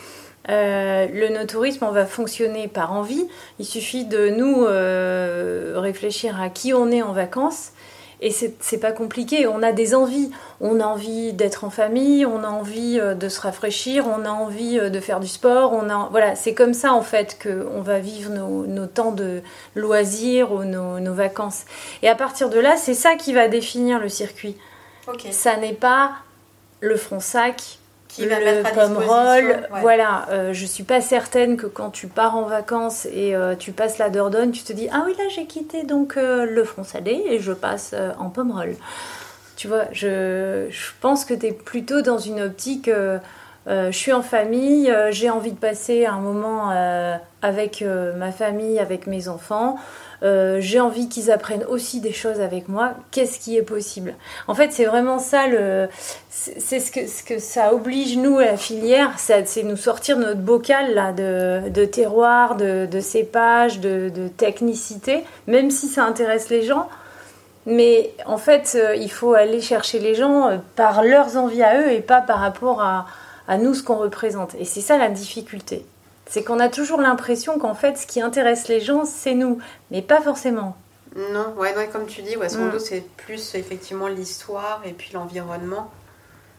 [0.48, 3.28] Euh, le no-tourisme, on va fonctionner par envie.
[3.58, 7.72] Il suffit de nous euh, réfléchir à qui on est en vacances
[8.22, 10.30] et c'est pas compliqué, on a des envies.
[10.60, 14.30] On a envie d'être en famille, on a envie euh, de se rafraîchir, on a
[14.30, 15.72] envie euh, de faire du sport.
[15.72, 19.42] On a, voilà, c'est comme ça en fait qu'on va vivre nos, temps de
[19.74, 21.64] loisirs ou nos, vacances.
[22.02, 24.56] Et à partir de là, c'est ça qui va définir le circuit.
[25.30, 26.12] Ça n'est pas
[26.80, 27.79] le front sac,
[28.10, 29.68] qui va le pomme roll.
[29.80, 33.72] Voilà, euh, je suis pas certaine que quand tu pars en vacances et euh, tu
[33.72, 36.84] passes la Dordogne, tu te dis ah oui là j'ai quitté donc euh, le front
[36.84, 38.74] salé et je passe en pomme roll.
[39.56, 42.90] Tu vois, je, je pense que tu es plutôt dans une optique
[43.66, 46.70] je suis en famille, j'ai envie de passer un moment
[47.42, 47.84] avec
[48.16, 49.76] ma famille, avec mes enfants.
[50.22, 52.94] Euh, j'ai envie qu'ils apprennent aussi des choses avec moi.
[53.10, 54.14] Qu'est-ce qui est possible?
[54.48, 55.88] En fait, c'est vraiment ça le,
[56.28, 56.90] c'est ce
[57.22, 62.56] que, ça oblige nous la filière, c'est nous sortir notre bocal là de, de terroir,
[62.56, 66.88] de, de cépage, de, de, technicité, même si ça intéresse les gens.
[67.66, 71.80] Mais en fait, euh, il faut aller chercher les gens euh, par leurs envies à
[71.80, 73.06] eux et pas par rapport à,
[73.48, 74.54] à nous ce qu'on représente.
[74.58, 75.84] Et c'est ça la difficulté.
[76.30, 79.58] C'est qu'on a toujours l'impression qu'en fait, ce qui intéresse les gens, c'est nous,
[79.90, 80.76] mais pas forcément.
[81.16, 82.78] Non, ouais, comme tu dis, ouais, sans mm.
[82.78, 85.90] c'est plus effectivement l'histoire et puis l'environnement.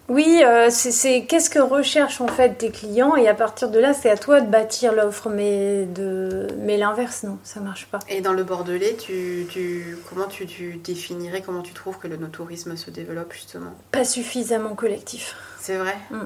[0.09, 3.93] Oui, euh, c'est qu'est-ce que recherchent en fait tes clients et à partir de là,
[3.93, 7.99] c'est à toi de bâtir l'offre, mais de mais l'inverse non, ça marche pas.
[8.09, 12.91] Et dans le Bordelais, tu, comment tu, définirais, comment tu trouves que le no-tourisme se
[12.91, 13.71] développe justement?
[13.93, 15.33] Pas suffisamment collectif.
[15.61, 15.95] C'est vrai?
[16.09, 16.25] Mm.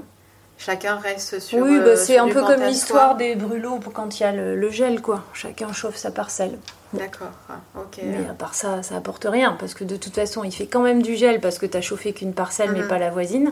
[0.58, 1.60] Chacun reste sur.
[1.60, 4.70] Oui, bah, euh, c'est un peu comme l'histoire des brûlots quand il y a le,
[4.70, 5.24] gel, quoi.
[5.34, 6.58] Chacun chauffe sa parcelle.
[6.94, 8.00] D'accord, ah, ok.
[8.04, 10.82] Mais à part ça, ça apporte rien, parce que de toute façon, il fait quand
[10.82, 12.88] même du gel, parce que tu as chauffé qu'une parcelle, mais mhm.
[12.88, 13.52] pas la voisine.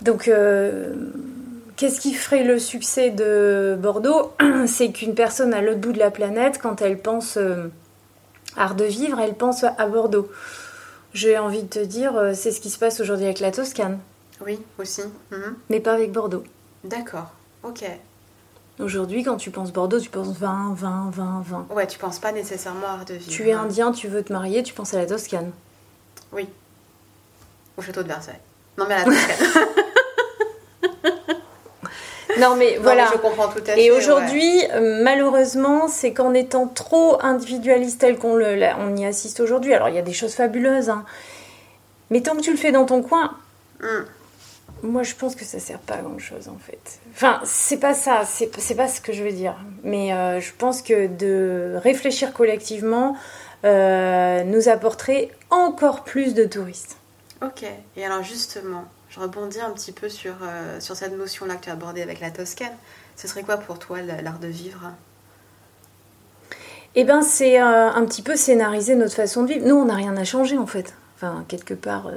[0.00, 0.94] Donc, euh,
[1.76, 4.32] qu'est-ce qui ferait le succès de Bordeaux
[4.66, 7.66] C'est qu'une personne à l'autre bout de la planète, quand elle pense euh,
[8.56, 10.30] art de vivre, elle pense à Bordeaux.
[11.14, 13.98] J'ai envie de te dire, c'est ce qui se passe aujourd'hui avec la Toscane.
[14.44, 15.02] Oui, aussi.
[15.30, 15.56] Mhm.
[15.68, 16.44] Mais pas avec Bordeaux.
[16.84, 17.30] D'accord,
[17.62, 17.84] ok.
[18.80, 21.66] Aujourd'hui, quand tu penses Bordeaux, tu penses vin, vin, vin, vin.
[21.70, 23.30] Ouais, tu penses pas nécessairement art de vivre.
[23.30, 25.50] Tu es indien, tu veux te marier, tu penses à la Toscane.
[26.32, 26.48] Oui.
[27.76, 28.38] Au château de Versailles.
[28.76, 29.66] Non, mais à la Toscane.
[32.38, 33.10] non, mais voilà.
[33.12, 33.82] je comprends tout à fait.
[33.82, 39.40] Et aujourd'hui, euh, malheureusement, c'est qu'en étant trop individualiste tel qu'on le, on y assiste
[39.40, 41.04] aujourd'hui, alors il y a des choses fabuleuses, hein,
[42.10, 43.36] mais tant que tu le fais dans ton coin,
[43.80, 44.04] hmm.
[44.82, 47.00] Moi, je pense que ça sert pas à grand chose en fait.
[47.12, 49.56] Enfin, c'est pas ça, c'est pas ce que je veux dire.
[49.82, 53.16] Mais euh, je pense que de réfléchir collectivement
[53.64, 56.96] euh, nous apporterait encore plus de touristes.
[57.42, 57.64] Ok.
[57.96, 60.34] Et alors, justement, je rebondis un petit peu sur,
[60.80, 62.76] sur cette notion-là que tu as abordée avec la Toscane.
[63.16, 64.92] Ce serait quoi pour toi l'art de vivre?
[66.94, 69.66] Eh bien, c'est un petit peu scénariser notre façon de vivre.
[69.66, 70.94] Nous, on n'a rien à changer en fait.
[71.16, 72.10] Enfin, quelque part,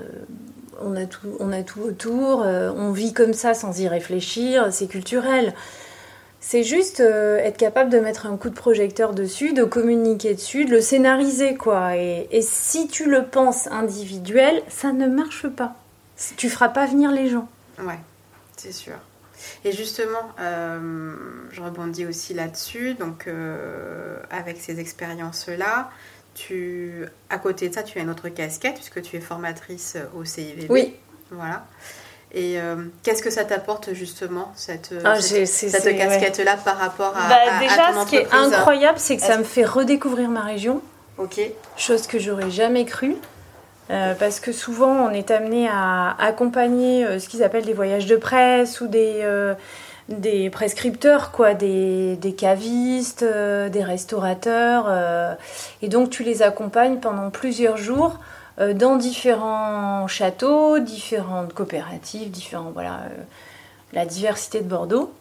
[0.85, 4.87] on, a tout, on a tout autour, on vit comme ça sans y réfléchir, c'est
[4.87, 5.53] culturel.
[6.43, 10.65] C'est juste euh, être capable de mettre un coup de projecteur dessus, de communiquer dessus,
[10.65, 11.95] de le scénariser, quoi.
[11.95, 15.75] Et, si tu le penses individuel, ça ne marche pas.
[16.37, 17.47] Tu feras pas venir les gens.
[17.79, 17.99] Ouais,
[18.57, 18.95] c'est sûr.
[19.63, 21.13] Et justement, euh,
[21.51, 22.95] je rebondis aussi là-dessus.
[22.95, 25.91] Donc, euh, avec ces expériences-là,
[26.33, 30.25] tu, à côté de ça, tu as une autre casquette puisque tu es formatrice au
[30.25, 30.69] CIVB.
[30.69, 30.95] Oui.
[31.31, 31.65] Voilà.
[32.33, 37.59] Et euh, qu'est-ce que ça t'apporte justement, cette, ah, cette, casquette-là par rapport à, bah,
[37.59, 40.81] déjà, ce qui est incroyable, c'est que ça me fait redécouvrir ma région.
[41.17, 41.41] Ok.
[41.75, 43.15] Chose que j'aurais jamais cru.
[43.89, 48.05] Euh, parce que souvent, on est amené à accompagner euh, ce qu'ils appellent des voyages
[48.05, 49.21] de presse ou des,
[50.19, 55.37] des prescripteurs, quoi, des, des cavistes, des restaurateurs.
[55.81, 58.17] et donc, tu les accompagnes pendant plusieurs jours
[58.59, 63.23] euh, dans différents châteaux, différentes coopératives, différents voilà euh,
[63.93, 65.11] la diversité de Bordeaux.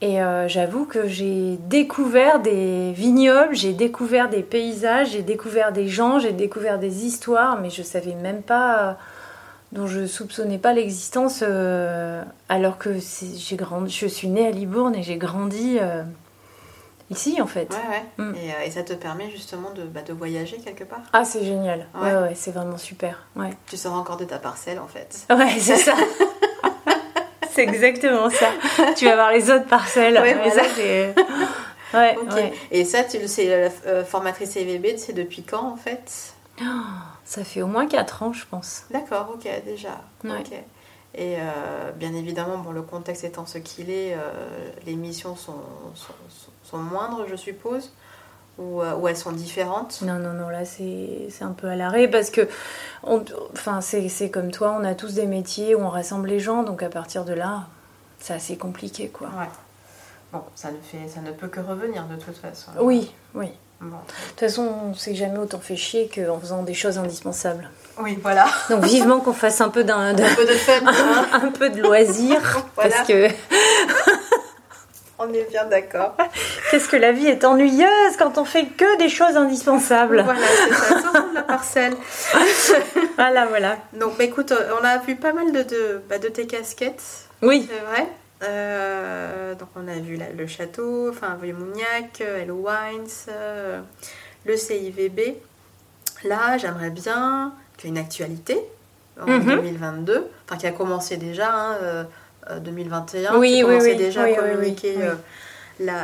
[0.00, 5.88] Et euh, j'avoue que j'ai découvert des vignobles, j'ai découvert des paysages, j'ai découvert des
[5.88, 8.96] gens, j'ai découvert des histoires, mais je savais même pas,
[9.72, 11.42] dont je soupçonnais pas l'existence,
[12.48, 12.90] alors que
[13.36, 15.78] j'ai grandi, je suis née à Libourne et j'ai grandi
[17.10, 17.70] ici en fait.
[17.72, 18.24] Ouais, ouais.
[18.24, 18.34] Mm.
[18.34, 21.00] Euh, et, ça te permet justement de, bah, de voyager quelque part?
[21.12, 21.86] Ah, c'est génial.
[21.94, 23.26] Ouais, ouais, c'est vraiment super.
[23.36, 23.50] Ouais.
[23.66, 25.26] Tu sors encore de ta parcelle en fait.
[25.30, 25.94] Ouais, c'est ça.
[27.50, 28.48] c'est exactement ça.
[28.96, 30.14] tu vas voir les autres parcelles.
[30.14, 30.62] Ouais, mais ça.
[31.94, 32.14] Ouais,
[32.70, 36.34] Et ça, tu c'est la euh, formatrice EVB, c'est depuis quand en fait?
[36.60, 36.64] Oh,
[37.24, 38.84] Ça fait au moins 4 ans, je pense.
[38.90, 40.00] D'accord, ok, déjà.
[41.14, 44.16] Et euh, bien évidemment, bon, le contexte étant ce qu'il est,
[44.86, 45.60] les missions sont,
[45.94, 46.12] sont,
[46.62, 47.90] sont moindres, je suppose
[48.58, 52.30] ou, euh, elles sont différentes Non, non, non, là c'est un peu à l'arrêt parce
[52.30, 52.48] que
[53.04, 56.82] enfin, c'est comme toi, on a tous des métiers où on rassemble les gens, donc
[56.82, 57.68] à partir de là,
[58.18, 59.28] c'est assez compliqué quoi.
[59.28, 59.48] Ouais.
[60.32, 62.70] Bon, ça ne, fait, ça ne peut que revenir de toute façon.
[62.80, 63.48] Oui, oui.
[63.80, 63.86] De
[64.30, 67.70] toute façon, on s'est jamais autant fait chier qu'en faisant des choses indispensables.
[68.00, 68.46] Oui, voilà.
[68.70, 70.16] Donc vivement qu'on fasse un peu d'un...
[70.16, 70.86] Un peu de fun.
[71.32, 72.40] un, un, peu de loisir.
[72.74, 73.28] Parce que...
[75.20, 76.16] On est bien d'accord.
[76.70, 80.22] Qu'est-ce que la vie est ennuyeuse quand on fait que des choses indispensables.
[80.22, 81.94] Voilà, c'est ça, sortons de la parcelle.
[83.16, 83.78] voilà, voilà.
[83.94, 87.02] Donc, bah, écoute, on a vu pas mal de, de, bah, de tes casquettes.
[87.42, 87.68] Oui.
[87.68, 88.08] C'est vrai.
[88.42, 93.80] Euh, donc, on a vu le château, enfin, Mougnac, Hello Wines, euh,
[94.44, 95.36] le CIVB.
[96.24, 98.58] Là, j'aimerais bien qu'il y ait une actualité
[99.20, 100.24] en 2022, mhm.
[100.46, 101.52] enfin, qui a commencé déjà.
[101.52, 102.04] Hein, euh,
[102.60, 103.34] 2021.
[103.34, 105.14] Euh, oui, oui, oui, déjà à communiquer euh,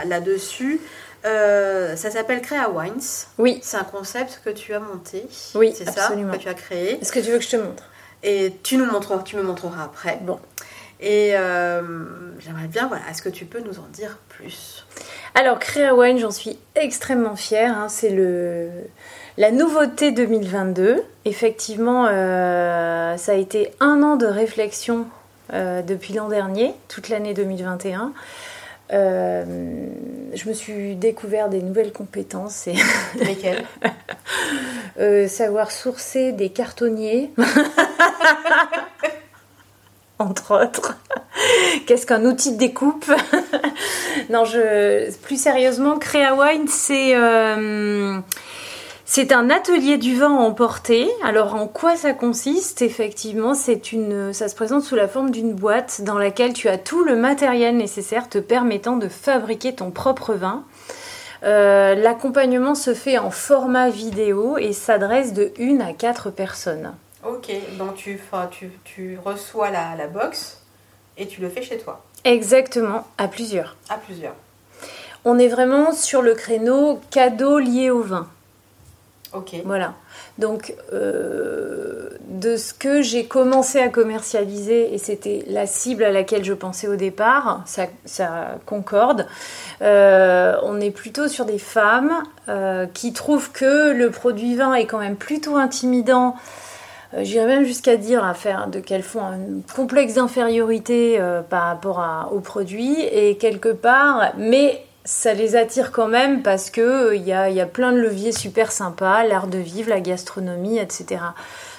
[0.04, 0.80] là-dessus.
[1.24, 3.26] Euh, ça s'appelle Crea Wines.
[3.38, 3.58] Oui.
[3.62, 5.26] C'est un concept que tu as monté.
[5.54, 7.00] Oui, c'est ça que tu as créé.
[7.00, 7.84] Est-ce que tu veux que je te montre?
[8.22, 10.18] Et tu nous montreras, tu me montreras après.
[10.22, 10.38] Bon.
[11.06, 11.34] Et
[12.40, 14.86] j'aimerais bien, voilà, est-ce que tu peux nous en dire plus?
[15.34, 17.76] Alors, Crea Wine, j'en suis extrêmement fière.
[17.76, 17.88] Hein.
[17.88, 18.70] c'est le
[19.36, 21.02] la nouveauté 2022.
[21.26, 25.06] Effectivement, ça a été un an de réflexion
[25.52, 28.12] euh, depuis l'an dernier, toute l'année 2021.
[28.92, 29.44] Euh,
[30.32, 32.66] je me suis découvert des nouvelles compétences.
[32.66, 32.74] Et
[33.20, 33.64] Lesquelles?
[35.00, 37.32] Euh, Savoir sourcer des cartonniers.
[40.24, 40.96] Entre autres.
[41.86, 43.10] Qu'est-ce qu'un outil de découpe?
[44.30, 44.44] Non,
[45.22, 47.14] plus sérieusement, Crea Wine, c'est
[49.06, 51.10] c'est un atelier du vin emporté.
[51.22, 52.80] Alors en quoi ça consiste?
[52.80, 56.78] Effectivement, c'est une, ça se présente sous la forme d'une boîte dans laquelle tu as
[56.78, 60.64] tout le matériel nécessaire te permettant de fabriquer ton propre vin.
[61.44, 66.94] Euh, l'accompagnement se fait en format vidéo et s'adresse de 1 à 4 personnes.
[67.26, 70.60] Ok, donc tu, tu, tu reçois la, la box
[71.16, 72.02] et tu le fais chez toi.
[72.24, 73.76] Exactement, à plusieurs.
[73.88, 74.34] À plusieurs.
[75.24, 78.28] On est vraiment sur le créneau cadeau lié au vin.
[79.32, 79.56] Ok.
[79.64, 79.94] Voilà.
[80.38, 86.44] Donc, euh, de ce que j'ai commencé à commercialiser, et c'était la cible à laquelle
[86.44, 89.26] je pensais au départ, ça, concorde,
[89.82, 94.86] euh, on est plutôt sur des femmes euh, qui trouvent que le produit vin est
[94.86, 96.36] quand même plutôt intimidant.
[97.22, 99.38] J'irais même jusqu'à dire à faire de qu'elles font un
[99.74, 106.42] complexe d'infériorité par rapport au produit et quelque part, mais ça les attire quand même
[106.42, 109.90] parce que il y a, y a plein de leviers super sympas, l'art de vivre,
[109.90, 111.20] la gastronomie, etc.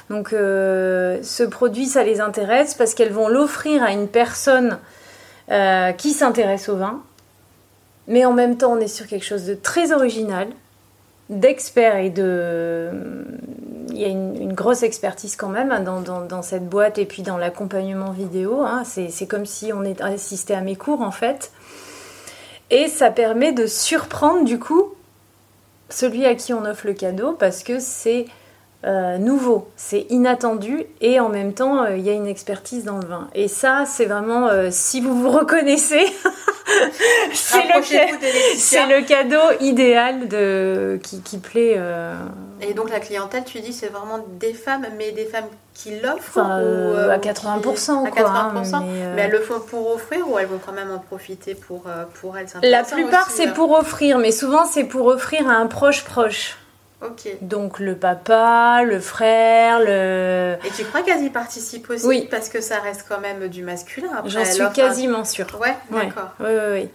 [0.10, 4.78] Donc ce produit, ça les intéresse parce qu'elles vont l'offrir à une personne
[5.98, 7.02] qui s'intéresse au vin.
[8.08, 10.48] Mais en même temps, on est sur quelque chose de très original,
[11.30, 12.90] d'expert et de
[13.96, 17.38] il y a une, grosse expertise quand même dans, dans, cette boîte et puis dans
[17.38, 18.62] l'accompagnement vidéo.
[18.62, 18.84] Hein.
[18.86, 21.52] C'est comme si on assisté à mes cours en fait.
[22.72, 24.94] Et ça permet de surprendre du coup
[25.90, 28.26] celui à qui on offre le cadeau parce que c'est
[28.86, 32.98] euh, nouveau, c'est inattendu et en même temps euh, il y a une expertise dans
[32.98, 33.30] le vin.
[33.34, 36.06] Et ça c'est vraiment, euh, si vous vous reconnaissez,
[37.34, 41.80] c'est le, le, cadeau idéal de, qui, qui plaît.
[42.62, 46.38] Et donc la clientèle, tu dis, c'est vraiment des femmes, mais des femmes qui l'offrent
[46.38, 46.62] enfin,
[47.10, 48.06] À 80%.
[48.06, 48.84] à 80%.
[49.16, 51.84] mais, elles le font pour offrir ou elles vont quand même en profiter pour,
[52.22, 52.48] pour elles?
[52.64, 56.58] La plupart c'est pour offrir, mais souvent c'est pour offrir à un proche proche.
[57.42, 60.56] Donc le papa, le frère, le...
[60.66, 62.28] Et tu crois qu'elles y participent aussi Oui.
[62.30, 64.24] Parce que ça reste quand même du masculin.
[64.26, 65.48] J'en suis quasiment sûre.
[65.62, 66.32] Ouais, d'accord.
[66.40, 66.90] Oui, oui, oui.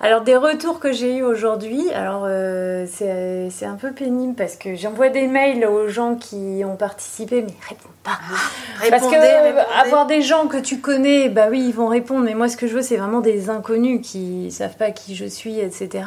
[0.00, 4.74] Alors des retours que j'ai eu aujourd'hui, alors euh, c'est un peu pénible parce que
[4.74, 8.18] j'envoie des mails aux gens qui ont participé, mais répondent pas.
[8.30, 12.34] Ah, parce que avoir des gens que tu connais, bah oui, ils vont répondre, mais
[12.34, 15.58] moi ce que je veux, c'est vraiment des inconnus qui savent pas qui je suis,
[15.58, 16.04] etc.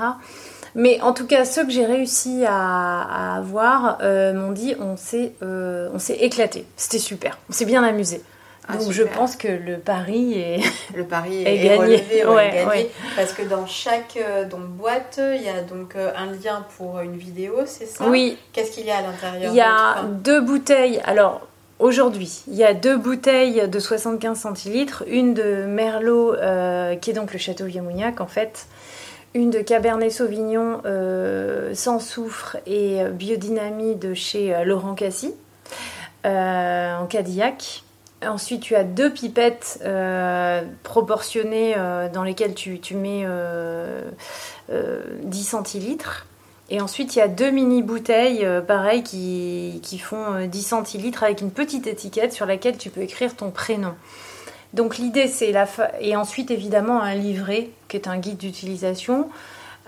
[0.75, 5.33] Mais en tout cas, ceux que j'ai réussi à, avoir euh, m'ont dit on s'est
[5.41, 5.89] euh,
[6.19, 6.65] éclaté.
[6.77, 7.37] C'était super.
[7.49, 8.21] On s'est bien amusé.
[8.71, 10.59] Ah, donc je pense que le pari est
[10.95, 12.03] le pari est, gagné.
[12.23, 16.99] gagné parce que dans chaque euh, donc boîte il y a donc un lien pour
[16.99, 18.05] une vidéo, c'est ça?
[18.07, 18.37] Oui.
[18.53, 21.01] Qu'est-ce qu'il y a à l'intérieur Il y a deux bouteilles.
[21.05, 21.41] Alors
[21.79, 26.33] Aujourd'hui, il y a deux bouteilles de 75 centilitres, une de Merlot,
[26.99, 28.67] qui est donc le Château Viamougnac en fait,
[29.33, 35.33] une de Cabernet Sauvignon euh, sans soufre et biodynamie de chez euh, Laurent Cassis
[36.25, 37.83] euh, en Cadillac.
[38.25, 39.81] Ensuite, tu as deux pipettes
[40.83, 41.73] proportionnées
[42.11, 43.25] dans lesquelles tu, mets
[45.23, 46.27] 10 centilitres.
[46.69, 51.39] Et ensuite, il y a deux mini bouteilles, pareil, qui, qui, font 10 centilitres avec
[51.39, 53.93] une petite étiquette sur laquelle tu peux écrire ton prénom.
[54.73, 55.67] Donc l'idée c'est la
[55.99, 59.29] et ensuite évidemment un livret qui est un guide d'utilisation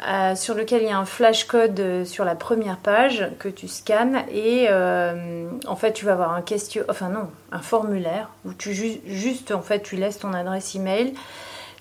[0.08, 3.48] euh, sur lequel il y a un flash code euh, sur la première page que
[3.48, 8.30] tu scannes et euh, en fait tu vas avoir un question enfin non un formulaire
[8.44, 11.14] où tu juste en fait tu laisses ton adresse email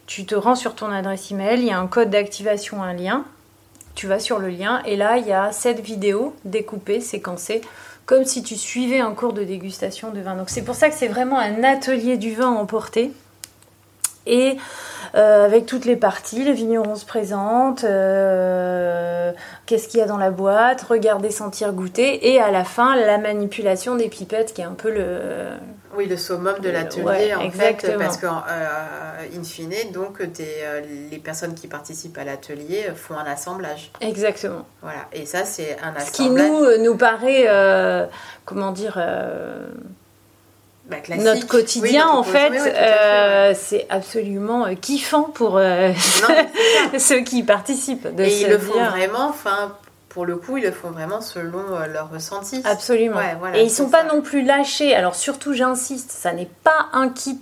[0.07, 3.24] tu te rends sur ton adresse email il y a un code d'activation un lien
[3.94, 7.62] tu vas sur le lien et là il y a cette vidéo découpée séquencée
[8.11, 10.34] comme si tu suivais un cours de dégustation de vin.
[10.34, 13.12] Donc c'est pour ça que c'est vraiment un atelier du vin emporté.
[14.26, 14.56] Et
[15.14, 19.30] euh, avec toutes les parties, les vignerons se présentent, euh,
[19.66, 23.18] qu'est-ce qu'il y a dans la boîte, regarder, sentir, goûter, et à la fin, la
[23.18, 25.50] manipulation des pipettes qui est un peu le,
[25.97, 30.80] oui, le summum de l'atelier, en fait, parce qu'in euh, fine, donc, euh,
[31.11, 33.91] les personnes qui participent à l'atelier font un assemblage.
[34.01, 34.66] Exactement.
[34.82, 36.07] Voilà, et ça, c'est un assemblage.
[36.07, 37.47] Ce qui nous, euh, nous paraît,
[38.45, 39.03] comment dire,
[40.88, 45.61] bah, notre quotidien, en fait, c'est absolument kiffant pour
[46.99, 48.14] ceux qui participent.
[48.14, 49.76] De et ils le font vraiment, enfin,
[50.11, 52.61] pour le coup, ils le font vraiment selon euh, leur ressenti.
[52.64, 53.20] Absolument.
[53.54, 54.94] et ils sont pas non plus lâchés.
[54.94, 57.40] Alors surtout, j'insiste, ça n'est pas un kit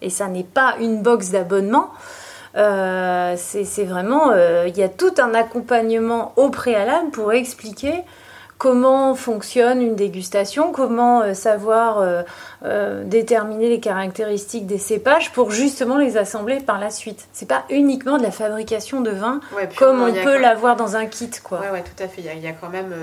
[0.00, 1.90] et ça n'est pas une box d'abonnement.
[2.56, 8.02] Euh, c'est vraiment, euh, il y a tout un accompagnement au préalable pour expliquer
[8.60, 12.22] comment fonctionne une dégustation, comment euh, savoir euh,
[12.62, 17.26] euh, déterminer les caractéristiques des cépages pour justement les assembler par la suite.
[17.32, 19.40] C'est pas uniquement de la fabrication de vin
[19.76, 21.60] comme on peut l'avoir dans un kit, quoi.
[21.60, 22.20] Ouais, ouais, tout à fait.
[22.20, 22.94] Il y, a, quand même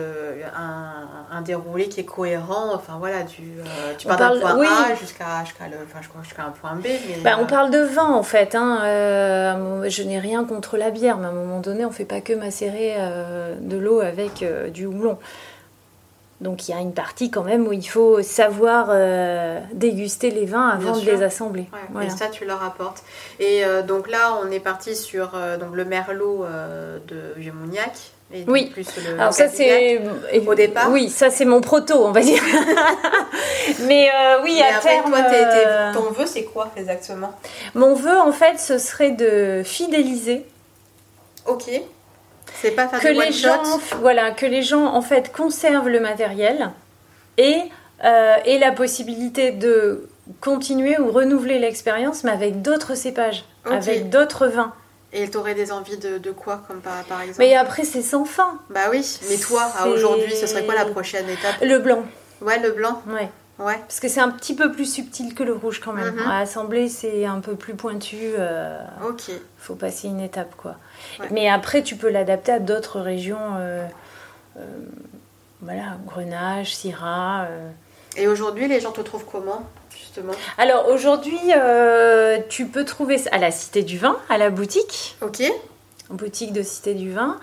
[0.55, 2.75] un, déroulé qui est cohérent.
[2.75, 3.41] Enfin voilà, tu,
[3.97, 6.85] tu pars d'un point A jusqu'à jusqu'à un point B.
[7.23, 8.53] Bah, on parle de vin en fait.
[8.53, 8.81] Hein.
[9.87, 12.33] je n'ai rien contre la bière, mais à un moment donné, on fait pas que
[12.33, 12.95] macérer
[13.59, 15.17] de l'eau avec du houblon.
[16.39, 20.45] Donc il y a une partie quand même où il faut savoir euh, déguster les
[20.45, 21.67] vins avant de les assembler.
[22.03, 23.03] Et ça, tu leur apportes.
[23.39, 26.45] Et euh, donc là, on est parti sur euh, donc le merlot
[27.07, 27.53] de vieux
[28.31, 28.67] Et oui.
[28.67, 29.99] Plus le, Alors ça c'est
[30.45, 30.91] au départ.
[30.91, 32.43] Oui, ça c'est mon proto, on va dire.
[33.87, 34.11] Mais
[34.43, 35.11] oui, à après, terme.
[35.11, 37.33] Toi, ton vœu, c'est quoi exactement?
[37.73, 40.45] Mon vœu, en fait, ce serait de fidéliser.
[41.47, 41.71] Ok
[42.55, 46.71] c'est pas que les gens, voilà, que les gens en fait conservent le matériel
[47.37, 47.61] et
[48.03, 50.07] euh, et la possibilité de
[50.41, 54.73] continuer ou renouveler l'expérience, mais avec d'autres cépages, avec d'autres vins.
[55.13, 57.39] Et tu aurais des envies de, de quoi, comme par, par, exemple?
[57.39, 58.59] Mais après, c'est sans fin.
[58.69, 61.55] Bah oui, mais toi, aujourd'hui, ce serait quoi la prochaine étape?
[61.61, 62.03] Le blanc.
[62.41, 63.29] Ouais, le blanc Ouais.
[63.59, 63.77] Ouais.
[63.79, 66.13] Parce que c'est un petit peu plus subtil que le rouge quand même.
[66.15, 66.27] Mhm.
[66.27, 68.15] À assembler, c'est un peu plus pointu.
[68.37, 69.31] Euh, Ok.
[69.57, 70.75] faut passer une étape quoi.
[71.19, 71.27] Ouais.
[71.31, 73.55] Mais après, tu peux l'adapter à d'autres régions.
[73.57, 73.85] euh,
[74.57, 74.61] euh,
[75.61, 77.45] voilà, Grenache, Syrah.
[77.49, 77.69] euh.
[78.15, 80.33] Et aujourd'hui, les gens te trouvent comment, justement?
[80.59, 81.39] Alors aujourd'hui,
[82.49, 85.43] tu peux trouver à la Cité du Vin, à la boutique, Ok.
[86.09, 87.39] boutique de Cité du Vin.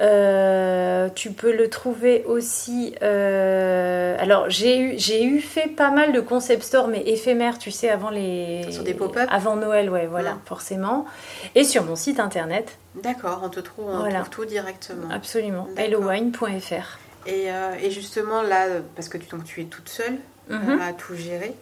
[0.00, 2.96] Euh, tu peux le trouver aussi.
[3.02, 7.70] euh, alors j'ai eu j'ai eu fait pas mal de concept stores mais éphémères, tu
[7.70, 10.40] sais, avant les Sur des pop-up avant Noël, ouais, voilà, Mm.
[10.46, 11.06] forcément.
[11.54, 14.20] Et sur mon site internet, D'accord, on te trouve, on Voilà.
[14.20, 15.08] trouve tout directement.
[15.10, 16.98] absolument, hellowine.fr.
[17.26, 18.66] Et, euh, et justement, là,
[18.96, 20.18] parce que tu, donc, tu es toute seule
[20.48, 20.78] Mhm.
[20.80, 21.54] à tout gérer,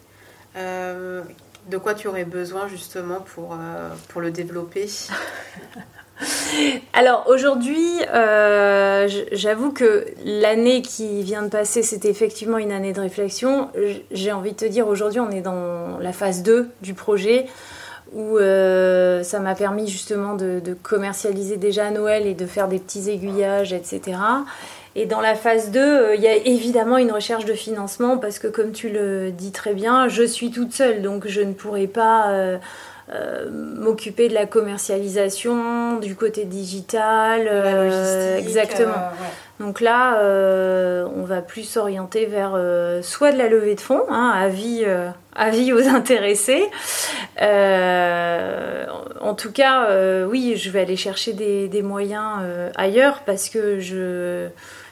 [0.55, 3.55] de quoi tu aurais besoin justement pour,
[4.09, 4.87] pour le développer?
[6.93, 13.01] Alors aujourd'hui, euh, j'avoue que l'année qui vient de passer, c'était effectivement une année de
[13.01, 13.69] réflexion.
[14.11, 17.47] J'ai envie de te dire, aujourd'hui, on est dans la phase 2 du projet
[18.13, 23.09] où euh, ça m'a permis justement de, commercialiser déjà Noël et de faire des petits
[23.09, 24.17] aiguillages, etc.
[24.95, 28.37] Et dans la phase 2, euh, il y a évidemment une recherche de financement parce
[28.37, 31.87] que comme tu le dis très bien, je suis toute seule, donc je ne pourrais
[31.87, 32.59] pas...
[33.11, 38.93] euh, m'occuper de la commercialisation, du côté digital, euh, exactement.
[38.93, 39.29] euh, ouais.
[39.59, 42.57] Donc là, euh, on va plus s'orienter vers
[43.03, 46.63] soit de la levée de fonds, hein, avis, euh, avis aux intéressés.
[49.21, 49.87] En tout cas,
[50.25, 52.41] oui, je vais aller chercher des, des moyens
[52.75, 54.47] ailleurs parce que je,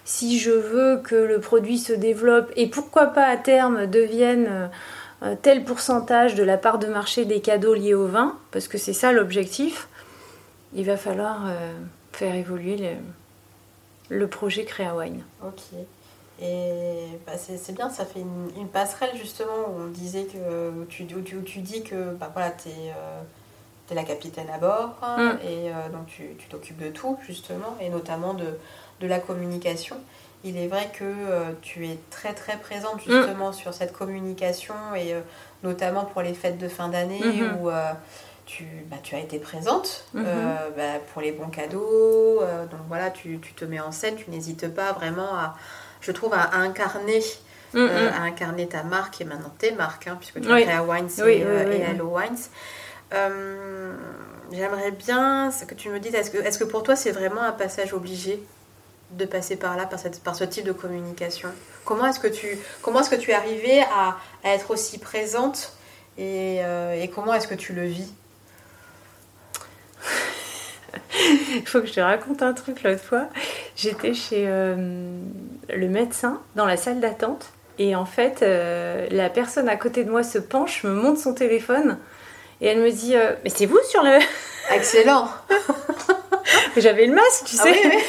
[0.06, 4.70] si je veux que le produit se développe et pourquoi pas à terme devienne
[5.42, 8.94] tel pourcentage de la part de marché des cadeaux liés au vin, parce que c'est
[8.94, 9.88] ça l'objectif,
[10.74, 11.74] il va falloir euh,
[12.12, 15.24] faire évoluer le, le projet Créa Wine.
[15.44, 15.62] Ok.
[16.42, 21.04] Et bah, c'est bien, ça fait une, une passerelle justement où on disait que tu,
[21.04, 25.32] où tu, où tu dis que bah, voilà, tu es, la capitaine à bord Mm.
[25.46, 28.46] et euh, donc tu tu t'occupes de tout justement et notamment de,
[29.02, 29.98] de la communication.
[30.44, 35.14] Il est vrai que euh, tu es très très présente justement sur cette communication et
[35.14, 35.22] euh,
[35.64, 37.58] notamment pour les fêtes de fin d'année Mhm.
[37.62, 37.92] où euh,
[38.48, 40.24] tu, bah, tu as été présente Mhm.
[40.26, 42.40] euh, bah, pour les bons cadeaux.
[42.72, 45.56] donc voilà, tu, tu te mets en scène, tu n'hésites pas vraiment à,
[46.02, 47.22] je trouve, à, à incarner,
[47.74, 48.14] Mm, euh, mm.
[48.14, 50.64] à incarner ta marque et maintenant tes marques, hein, puisque tu Oui.
[50.64, 51.80] as créé Wines Oui, et, oui, et.
[51.82, 52.50] Hello Wines.
[54.52, 57.54] J'aimerais bien que tu me dises, est-ce que, est que pour toi c'est vraiment un
[57.54, 58.44] passage obligé?
[59.12, 61.50] De passer par là, par, cette, par ce type de communication?
[61.86, 65.74] Comment est-ce que tu, comment est-ce que tu es arrivée à, à être aussi présente
[66.18, 68.12] et, euh, et comment est-ce que tu le vis?
[71.56, 73.28] Il faut que je te raconte un truc l'autre fois.
[73.76, 74.76] J'étais chez euh,
[75.70, 77.48] le médecin dans la salle d'attente
[77.80, 81.34] et en fait, euh, la personne à côté de moi se penche, me montre son
[81.34, 81.98] téléphone
[82.60, 84.20] et elle me dit Mais c'est vous sur le.
[84.74, 85.30] Excellent
[86.78, 87.72] J'avais le masque, tu Ah sais.
[87.72, 88.04] oui, oui.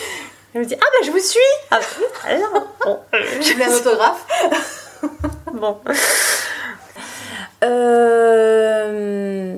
[0.54, 1.40] Elle me dit Ah bah je vous suis
[1.70, 1.80] Ah
[2.26, 2.98] alors Bon.
[3.40, 4.26] Tu voulais un autographe
[5.54, 5.78] bon.
[8.12, 9.56] Euh,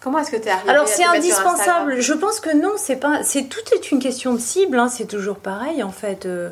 [0.00, 2.00] Comment est-ce que tu es arrivée Alors c'est indispensable.
[2.00, 3.22] Je pense que non, c'est pas.
[3.24, 4.78] C'est tout est une question de cible.
[4.78, 6.24] hein, C'est toujours pareil en fait.
[6.26, 6.50] Euh,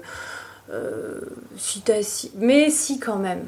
[0.73, 1.21] euh,
[1.57, 1.83] si
[2.37, 3.45] mais si quand même,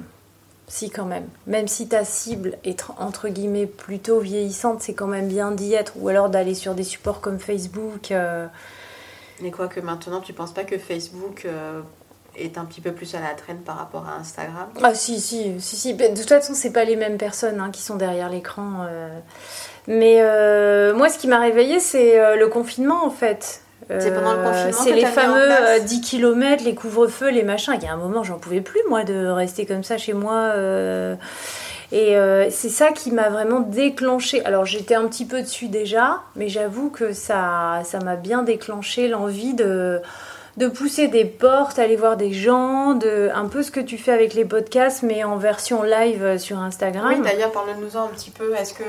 [0.68, 1.26] si quand même.
[1.46, 5.74] Même si ta cible est tr- entre guillemets plutôt vieillissante, c'est quand même bien d'y
[5.74, 5.94] être.
[5.96, 8.12] Ou alors d'aller sur des supports comme Facebook.
[9.40, 11.80] Mais quoi que maintenant, tu penses pas que Facebook euh,
[12.36, 14.68] est un petit peu plus à la traîne par rapport à Instagram?
[14.82, 15.94] Ah si si si si.
[15.94, 18.86] Ben, De toute façon, c'est pas les mêmes personnes hein, qui sont derrière l'écran.
[18.88, 19.08] euh.
[19.86, 23.62] Mais euh, moi, ce qui m'a réveillée, c'est le confinement en fait.
[23.88, 27.72] C'est pendant le confinement C'est les fameux place euh, 10 km, les couvre-feux, les machins.
[27.74, 30.52] Il y a un moment, j'en pouvais plus, moi, de rester comme ça chez moi.
[31.90, 34.44] Et euh, c'est ça qui m'a vraiment déclenché.
[34.44, 39.08] Alors, j'étais un petit peu dessus déjà, mais j'avoue que ça ça m'a bien déclenché
[39.08, 40.02] l'envie de
[40.58, 44.12] de pousser des portes, aller voir des gens, de un peu ce que tu fais
[44.12, 47.06] avec les podcasts, mais en version live euh, sur Instagram.
[47.08, 48.54] Oui, d'ailleurs, parle-nous-en un petit peu.
[48.54, 48.82] Est-ce que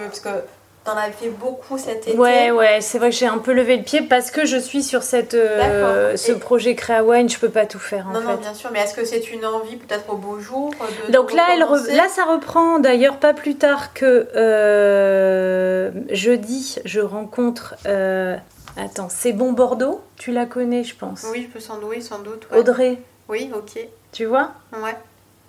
[0.90, 3.78] t'en as fait beaucoup cet été Ouais, ouais, c'est vrai que j'ai un peu levé
[3.78, 7.38] le pied parce que je suis sur cette, euh, ce Et- projet Créa Wine, je
[7.38, 8.26] peux pas tout faire en Non, fait.
[8.28, 8.70] non, bien sûr.
[8.74, 10.72] Mais est-ce que c'est une envie peut-être au beau jour
[11.08, 16.76] de Donc là, elle re- là, ça reprend d'ailleurs pas plus tard que euh, jeudi,
[16.86, 17.76] je rencontre.
[17.86, 18.36] euh,
[18.78, 20.00] Attends, c'est bon Bordeaux?
[20.18, 21.26] Tu la connais, je pense.
[21.32, 22.48] Oui, je peux sans doute, sans doute.
[22.52, 22.60] ouais.
[22.60, 23.78] Audrey, Oui, ok.
[24.14, 24.52] tu vois?
[24.74, 24.96] Ouais.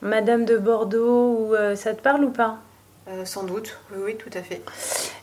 [0.03, 2.57] Madame de Bordeaux, ou ça te parle ou pas?
[3.11, 4.63] Euh, sans doute, oui, oui, tout à fait.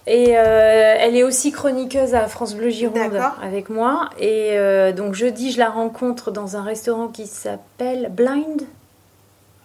[0.07, 4.09] Et euh, elle est aussi chroniqueuse à France Bleu Gironde avec moi.
[4.19, 8.63] Et euh, donc jeudi, je la rencontre dans un restaurant qui s'appelle Blind.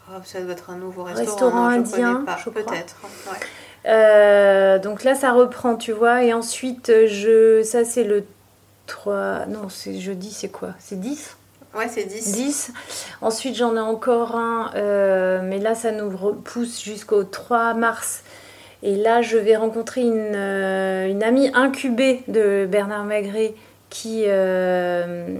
[0.08, 1.30] Oh, ça doit être un nouveau restaurant.
[1.30, 2.36] Restaurant non, je indien, pas.
[2.36, 2.62] je crois.
[2.62, 2.96] Peut-être.
[3.02, 3.38] ouais.
[3.86, 6.22] Euh, donc là, ça reprend, tu vois.
[6.22, 8.24] Et ensuite, je, ça c'est le
[8.86, 9.46] 3.
[9.46, 10.70] Non, c'est jeudi, c'est quoi?
[10.78, 11.36] C'est 10
[11.74, 12.32] Ouais, c'est 10.
[12.32, 12.72] 10.
[13.22, 18.22] Ensuite, j'en ai encore un, euh, mais là, ça nous repousse jusqu'au 3 mars.
[18.82, 23.54] Et là, je vais rencontrer une, euh, amie incubée de Bernard Magret
[23.88, 25.38] qui, euh,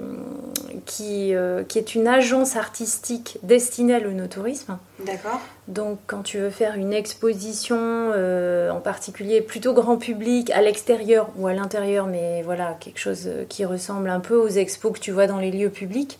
[0.87, 4.79] qui, euh, qui est une agence artistique destinée à l'onotourisme.
[5.07, 5.41] D'accord.
[5.69, 11.31] Donc, quand tu veux faire une exposition, euh, en particulier plutôt grand public, à l'extérieur
[11.37, 14.99] ou à l'intérieur, mais voilà, quelque chose euh, qui ressemble un peu aux expos que
[14.99, 16.19] tu vois dans les lieux publics,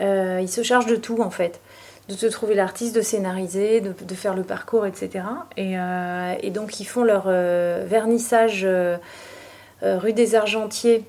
[0.00, 1.60] euh, ils se chargent de tout en fait.
[2.08, 5.24] De te trouver l'artiste, de scénariser, de, de faire le parcours, etc.
[5.58, 8.96] Et, euh, et donc, ils font leur euh, vernissage euh,
[9.82, 11.04] rue des Argentiers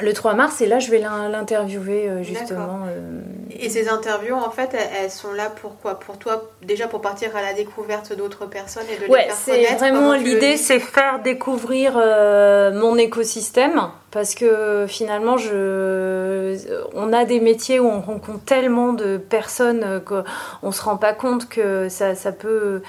[0.00, 0.60] le 3 mars.
[0.60, 2.80] Et là, je vais l'in- l'interviewer euh, justement.
[2.88, 3.20] euh,
[3.50, 5.98] Et ces interviews, en fait, elles, elles sont là pour quoi?
[6.00, 9.34] Pour toi, déjà pour partir à la découverte d'autres personnes et de les Ouais, faire
[9.34, 13.80] c'est vraiment le l'idée, c'est faire découvrir euh, mon écosystème
[14.10, 16.56] parce que finalement, je,
[16.94, 21.48] on a des métiers où on rencontre tellement de personnes qu'on se rend pas compte
[21.48, 22.82] que ça, ça peut,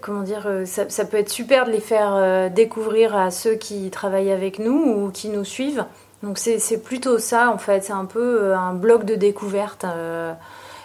[0.00, 3.90] comment dire, euh, ça, peut être super de les faire euh, découvrir à ceux qui
[3.90, 5.84] travaillent avec nous ou qui nous suivent.
[6.22, 9.84] Donc c'est plutôt ça en fait, c'est un peu euh, un bloc de découverte.
[9.84, 10.32] euh,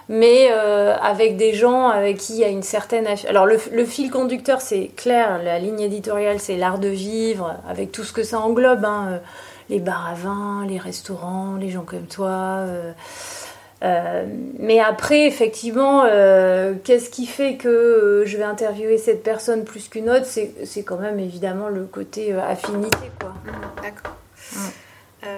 [0.09, 3.07] mais euh, avec des gens avec qui il y a une certaine...
[3.27, 8.03] Alors le, fil conducteur, c'est clair, la ligne éditoriale, c'est l'art de vivre, avec tout
[8.03, 9.17] ce que ça englobe, hein, euh,
[9.69, 12.27] les bars à vin, les restaurants, les gens comme toi.
[12.30, 12.91] euh,
[13.82, 14.25] euh,
[14.57, 19.88] mais après, effectivement, euh, qu'est-ce qui fait que euh, je vais interviewer cette personne plus
[19.88, 20.25] qu'une autre?
[20.25, 23.34] C'est c'est quand même évidemment le côté affinité, quoi.
[23.45, 24.17] Mhm, D'accord.
[24.55, 25.30] Ouais.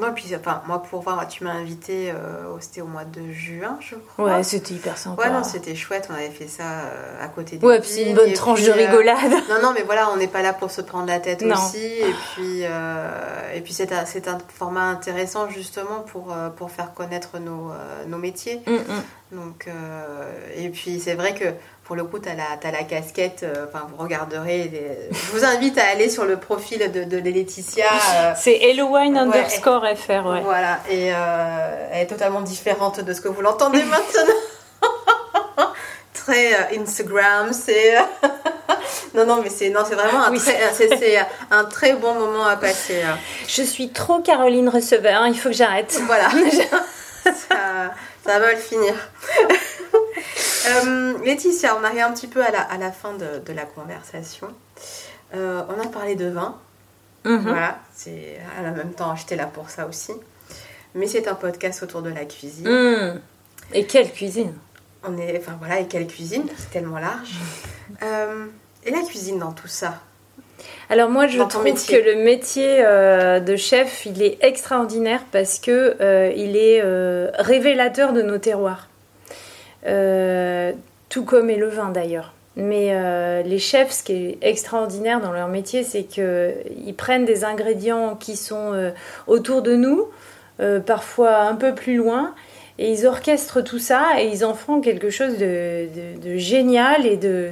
[0.00, 3.78] Non, puis enfin, moi, pour voir, tu m'as invité, euh, c'était au mois de juin,
[3.80, 4.36] je crois.
[4.36, 5.22] Ouais, c'était hyper sympa.
[5.22, 6.08] Ouais, non, c'était chouette.
[6.10, 8.66] On avait fait ça euh, à côté des Ouais, puis c'est une bonne tranche puis,
[8.66, 9.32] de euh, rigolade.
[9.48, 11.54] Non, non, mais voilà, on n'est pas là pour se prendre la tête Non.
[11.54, 11.78] aussi.
[11.84, 17.70] Et puis, et puis c'est un, un format intéressant justement pour, pour faire connaître nos,
[18.06, 18.62] nos métiers.
[18.66, 19.36] Mm, mm.
[19.36, 19.68] Donc,
[20.56, 21.44] et puis c'est vrai que
[21.86, 24.68] pour le coup, tu as, la la casquette, euh, enfin, vous regarderez.
[24.72, 27.86] les- Je vous invite à aller sur le profil de, de Laetitia.
[28.14, 29.20] euh, C'est Hellowine Ouais.
[29.20, 30.40] underscore FR, ouais.
[30.42, 34.34] Voilà, et euh, elle est totalement différente de ce que vous l'entendez maintenant.
[36.12, 37.94] très Instagram, c'est.
[39.14, 40.38] non, non, mais c'est non, c'est vraiment un, Oui.
[40.40, 41.18] très, c'est
[41.52, 43.02] un très bon moment à passer.
[43.46, 45.96] Je suis trop Caroline Receveur, hein, il faut que j'arrête.
[46.06, 46.30] Voilà,
[47.24, 47.92] ça,
[48.26, 48.94] ça va le finir.
[50.68, 53.64] Euh, Laetitia, on arrive un petit peu à la, à la fin de, de la
[53.64, 54.48] conversation.
[55.32, 56.58] Euh, on a parlé de vin.
[57.24, 57.42] Mhm.
[57.42, 60.12] Voilà, c'est en même temps, j'étais là pour ça aussi.
[60.96, 62.68] Mais c'est un podcast autour de la cuisine.
[62.68, 63.20] Mm.
[63.74, 64.54] Et quelle cuisine?
[65.04, 67.34] On est, enfin voilà, et quelle cuisine, c'est tellement large.
[68.02, 68.46] Euh,
[68.82, 70.00] et la cuisine dans tout ça?
[70.90, 72.00] Alors moi je trouve métier.
[72.00, 77.30] que le métier euh, de chef il est extraordinaire parce que euh, il est euh,
[77.38, 78.88] révélateur de nos terroirs.
[81.08, 82.32] Tout comme est le vin d'ailleurs.
[82.56, 88.16] Mais les chefs, ce qui est extraordinaire dans leur métier, c'est qu'ils prennent des ingrédients
[88.16, 88.92] qui sont
[89.26, 90.08] autour de nous,
[90.86, 92.34] parfois un peu plus loin,
[92.78, 97.06] et ils orchestrent tout ça et ils en font quelque chose de, de- de génial
[97.06, 97.50] et de,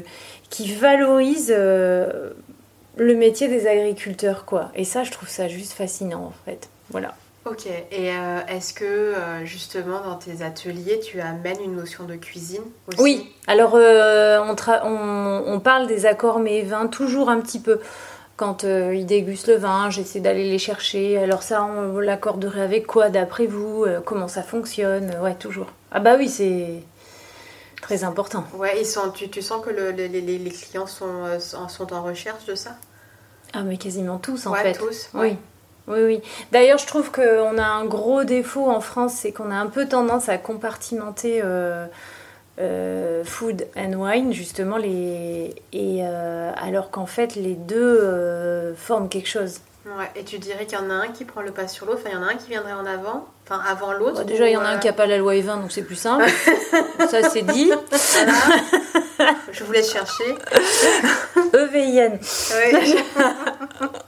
[0.50, 2.30] qui valorise euh,
[2.96, 4.70] le métier des agriculteurs, quoi.
[4.74, 6.68] Et ça, je trouve ça juste fascinant, en fait.
[6.90, 7.14] Voilà.
[7.46, 12.14] Ok, et euh, est-ce que euh, justement dans tes ateliers tu amènes une notion de
[12.14, 13.02] cuisine aussi?
[13.02, 17.80] Oui, alors euh, on, on, on parle des accords mais vins toujours un petit peu.
[18.36, 21.18] Quand ils dégustent le vin, j'essaie d'aller les chercher.
[21.18, 23.84] Alors ça, on l'accorderait avec quoi d'après vous?
[24.06, 25.14] Comment ça fonctionne?
[25.22, 25.66] Ouais, toujours.
[25.92, 26.82] Ah bah oui, c'est
[27.84, 28.44] très important.
[28.56, 31.92] Ouais, ils sont, tu, tu sens que le- le- les, les- clients sont, euh, sont
[31.92, 32.76] en recherche de ça?
[33.52, 34.72] Ah mais quasiment tous en Ouais, fait.
[34.72, 35.10] tous.
[35.12, 35.36] Oui.
[35.86, 36.22] Oui, oui.
[36.50, 39.86] D'ailleurs, je trouve qu'on a un gros défaut en France, c'est qu'on a un peu
[39.86, 41.86] tendance à compartimenter euh,
[42.58, 45.54] euh, food and wine, justement, les...
[45.74, 49.60] et, euh, alors qu'en fait, les deux forment quelque chose.
[49.86, 52.00] Ouais, et tu dirais qu'il y en a un qui prend le pas sur l'autre,
[52.00, 54.22] enfin il y en a un qui viendrait en avant, enfin avant l'autre.
[54.22, 55.72] Bon, déjà, il y en a un euh, qui n'a pas la loi E20, donc
[55.72, 56.24] c'est plus simple.
[57.10, 57.70] Ça, c'est dit.
[59.18, 59.34] voilà.
[59.52, 60.36] Je vous laisse chercher.
[61.52, 62.18] EVIN.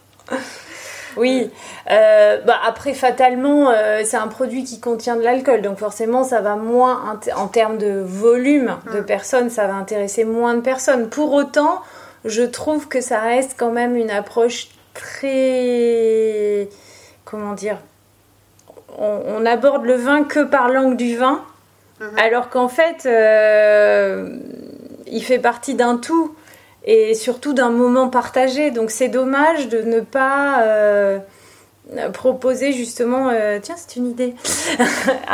[1.17, 1.51] Oui.
[1.91, 6.43] Euh, bah, après, fatalement, euh, c'est un produit qui contient de l'alcool, donc forcément, ça
[6.43, 9.07] va moins en termes de volume de mm.
[9.07, 11.09] personnes, ça va intéresser moins de personnes.
[11.09, 11.81] Pour autant,
[12.27, 14.69] je trouve que ça reste quand même une approche
[14.99, 16.69] très,
[17.25, 17.79] comment dire,
[18.99, 21.45] on, aborde le vin que par l'angle du vin,
[22.01, 22.21] mm-hmm.
[22.21, 24.29] alors qu'en fait, euh,
[25.07, 26.35] il fait partie d'un tout
[26.85, 28.71] et surtout d'un moment partagé.
[28.71, 31.19] Donc c'est dommage de ne pas euh,
[32.13, 34.35] proposer justement, euh, tiens c'est une idée,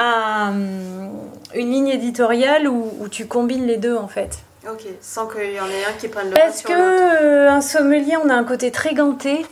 [1.55, 4.39] une ligne éditoriale où, tu combines les deux en fait.
[4.71, 8.17] Ok, sans qu'il y en ait un qui prenne le Parce que euh, un sommelier,
[8.23, 9.45] on a un côté très ganté.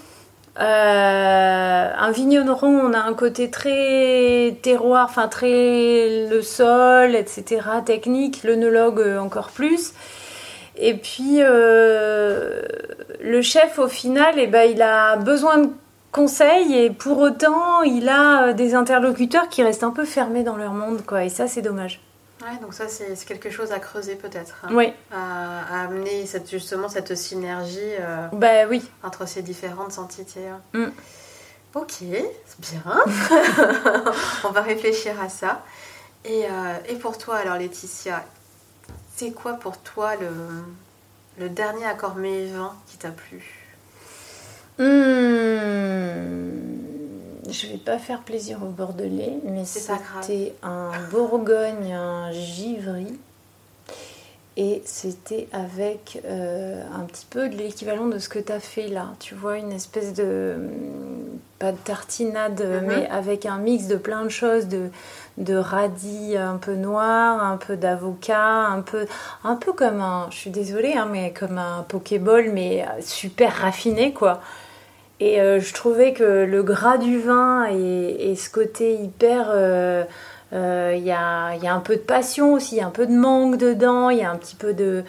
[0.57, 9.19] un vigneron, on a un côté très terroir, enfin très le sol, etc., technique, l'œnologue
[9.19, 9.95] encore plus.
[10.81, 12.63] Et puis, euh,
[13.21, 15.69] le chef, au final, eh ben, il a besoin de
[16.11, 20.57] conseils et pour autant, il a euh, des interlocuteurs qui restent un peu fermés dans
[20.57, 21.03] leur monde.
[21.07, 22.01] Quoi, et ça, c'est dommage.
[22.43, 24.65] Ouais, donc ça, c'est quelque chose à creuser peut-être.
[24.65, 24.71] Hein.
[24.73, 24.93] oui.
[25.13, 28.89] À, amener cette, justement cette synergie euh, bah, oui.
[29.03, 30.49] entre ces différentes entités.
[30.49, 30.61] Hein.
[30.73, 30.91] Mm.
[31.75, 32.83] Ok, c'est bien.
[34.45, 35.63] On va réfléchir à ça.
[36.25, 36.47] Et,
[36.89, 38.25] et pour toi, alors Laetitia,
[39.15, 40.29] c'est quoi pour toi le,
[41.39, 43.71] le dernier accord mévin qui t'a plu?
[44.79, 44.89] Hmm,
[47.49, 53.19] Je vais pas faire plaisir au Bordelais, mais c'était un Bourgogne, un Givry.
[54.57, 58.89] Et c'était avec euh, un petit peu de l'équivalent de ce que tu as fait
[58.89, 59.07] là.
[59.19, 60.57] Tu vois, une espèce de.
[61.59, 62.87] pas de tartinade, mhm.
[62.87, 64.91] mais avec un mix de plein de choses, de,
[65.39, 69.07] de radis un peu noir, un peu d'avocat, un peu,
[69.45, 74.13] un peu comme un, je suis désolée, hein, mais comme un pokéball, mais super raffiné
[74.13, 74.41] quoi.
[75.21, 80.03] Et euh, je trouvais que le gras du vin et, ce côté hyper, euh,
[80.55, 82.91] euh, il y, a, y, a, un peu de passion aussi, il y a un
[82.91, 85.05] peu de mangue dedans, il y a un petit peu de,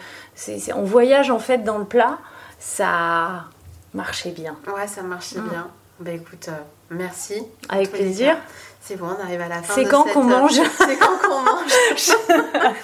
[0.74, 2.18] on voyage en fait dans le plat,
[2.58, 3.46] ça
[3.94, 4.54] marchait bien.
[4.66, 5.48] Ouais, ça marchait mm.
[5.48, 5.68] bien.
[6.00, 6.50] Bah écoute,
[6.90, 7.42] merci.
[7.70, 8.36] Avec plaisir.
[8.82, 9.74] C'est bon, on arrive à la fin.
[9.74, 12.16] C'est quand qu'on mange C'est quand qu'on mange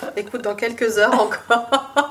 [0.16, 1.68] Écoute, dans quelques heures encore.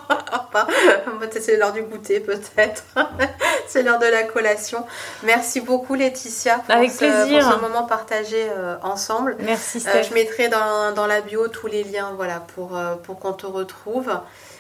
[1.40, 2.84] c'est l'heure du goûter peut-être.
[3.68, 4.86] c'est l'heure de la collation.
[5.24, 7.52] Merci beaucoup Laetitia pour, Avec ce, plaisir.
[7.52, 9.36] ce moment partagé euh, ensemble.
[9.40, 13.20] Merci euh, je mettrai dans, dans, la bio tous les liens voilà, pour, euh, pour
[13.20, 14.12] qu'on te retrouve.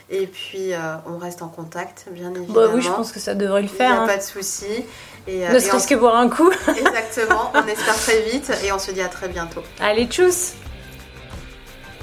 [0.09, 0.71] Et puis,
[1.05, 2.53] on reste en contact, bien évidemment.
[2.53, 3.89] Bah oui, je pense que ça devrait le faire.
[3.89, 4.07] Il n'y a hein.
[4.07, 4.85] pas de souci.
[5.27, 6.49] Et, ne serait-ce que boire un coup.
[6.69, 9.61] Exactement, on espère très vite et on se dit à très bientôt.
[9.81, 10.53] Allez, tchuss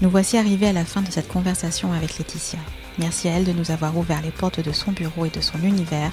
[0.03, 2.59] Nous voici arrivés à la fin de cette conversation avec Laetitia.
[2.99, 5.59] Merci à elle de nous avoir ouvert les portes de son bureau et de son
[5.63, 6.13] univers,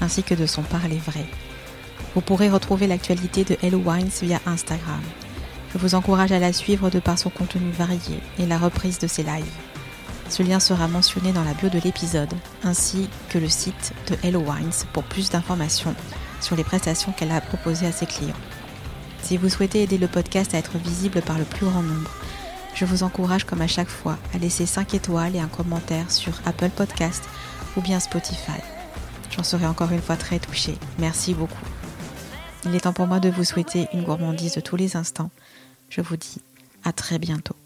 [0.00, 1.24] ainsi que de son parler vrai.
[2.14, 5.00] Vous pourrez retrouver l'actualité de Hello Wines via Instagram.
[5.72, 9.06] Je vous encourage à la suivre de par son contenu varié et la reprise de
[9.06, 9.44] ses lives.
[10.28, 14.40] Ce lien sera mentionné dans la bio de l'épisode, ainsi que le site de Hello
[14.40, 15.94] Wines pour plus d'informations
[16.40, 18.34] sur les prestations qu'elle a proposées à ses clients.
[19.22, 22.10] Si vous souhaitez aider le podcast à être visible par le plus grand nombre,
[22.80, 26.32] je vous encourage comme à chaque fois à laisser 5 étoiles et un commentaire sur
[26.46, 27.22] Apple Podcast
[27.76, 28.58] ou bien Spotify.
[29.30, 30.78] J'en serai encore une fois très touchée.
[30.98, 31.60] Merci beaucoup.
[32.64, 35.30] Il est temps pour moi de vous souhaiter une gourmandise de tous les instants.
[35.90, 36.40] Je vous dis
[36.82, 37.59] à très bientôt.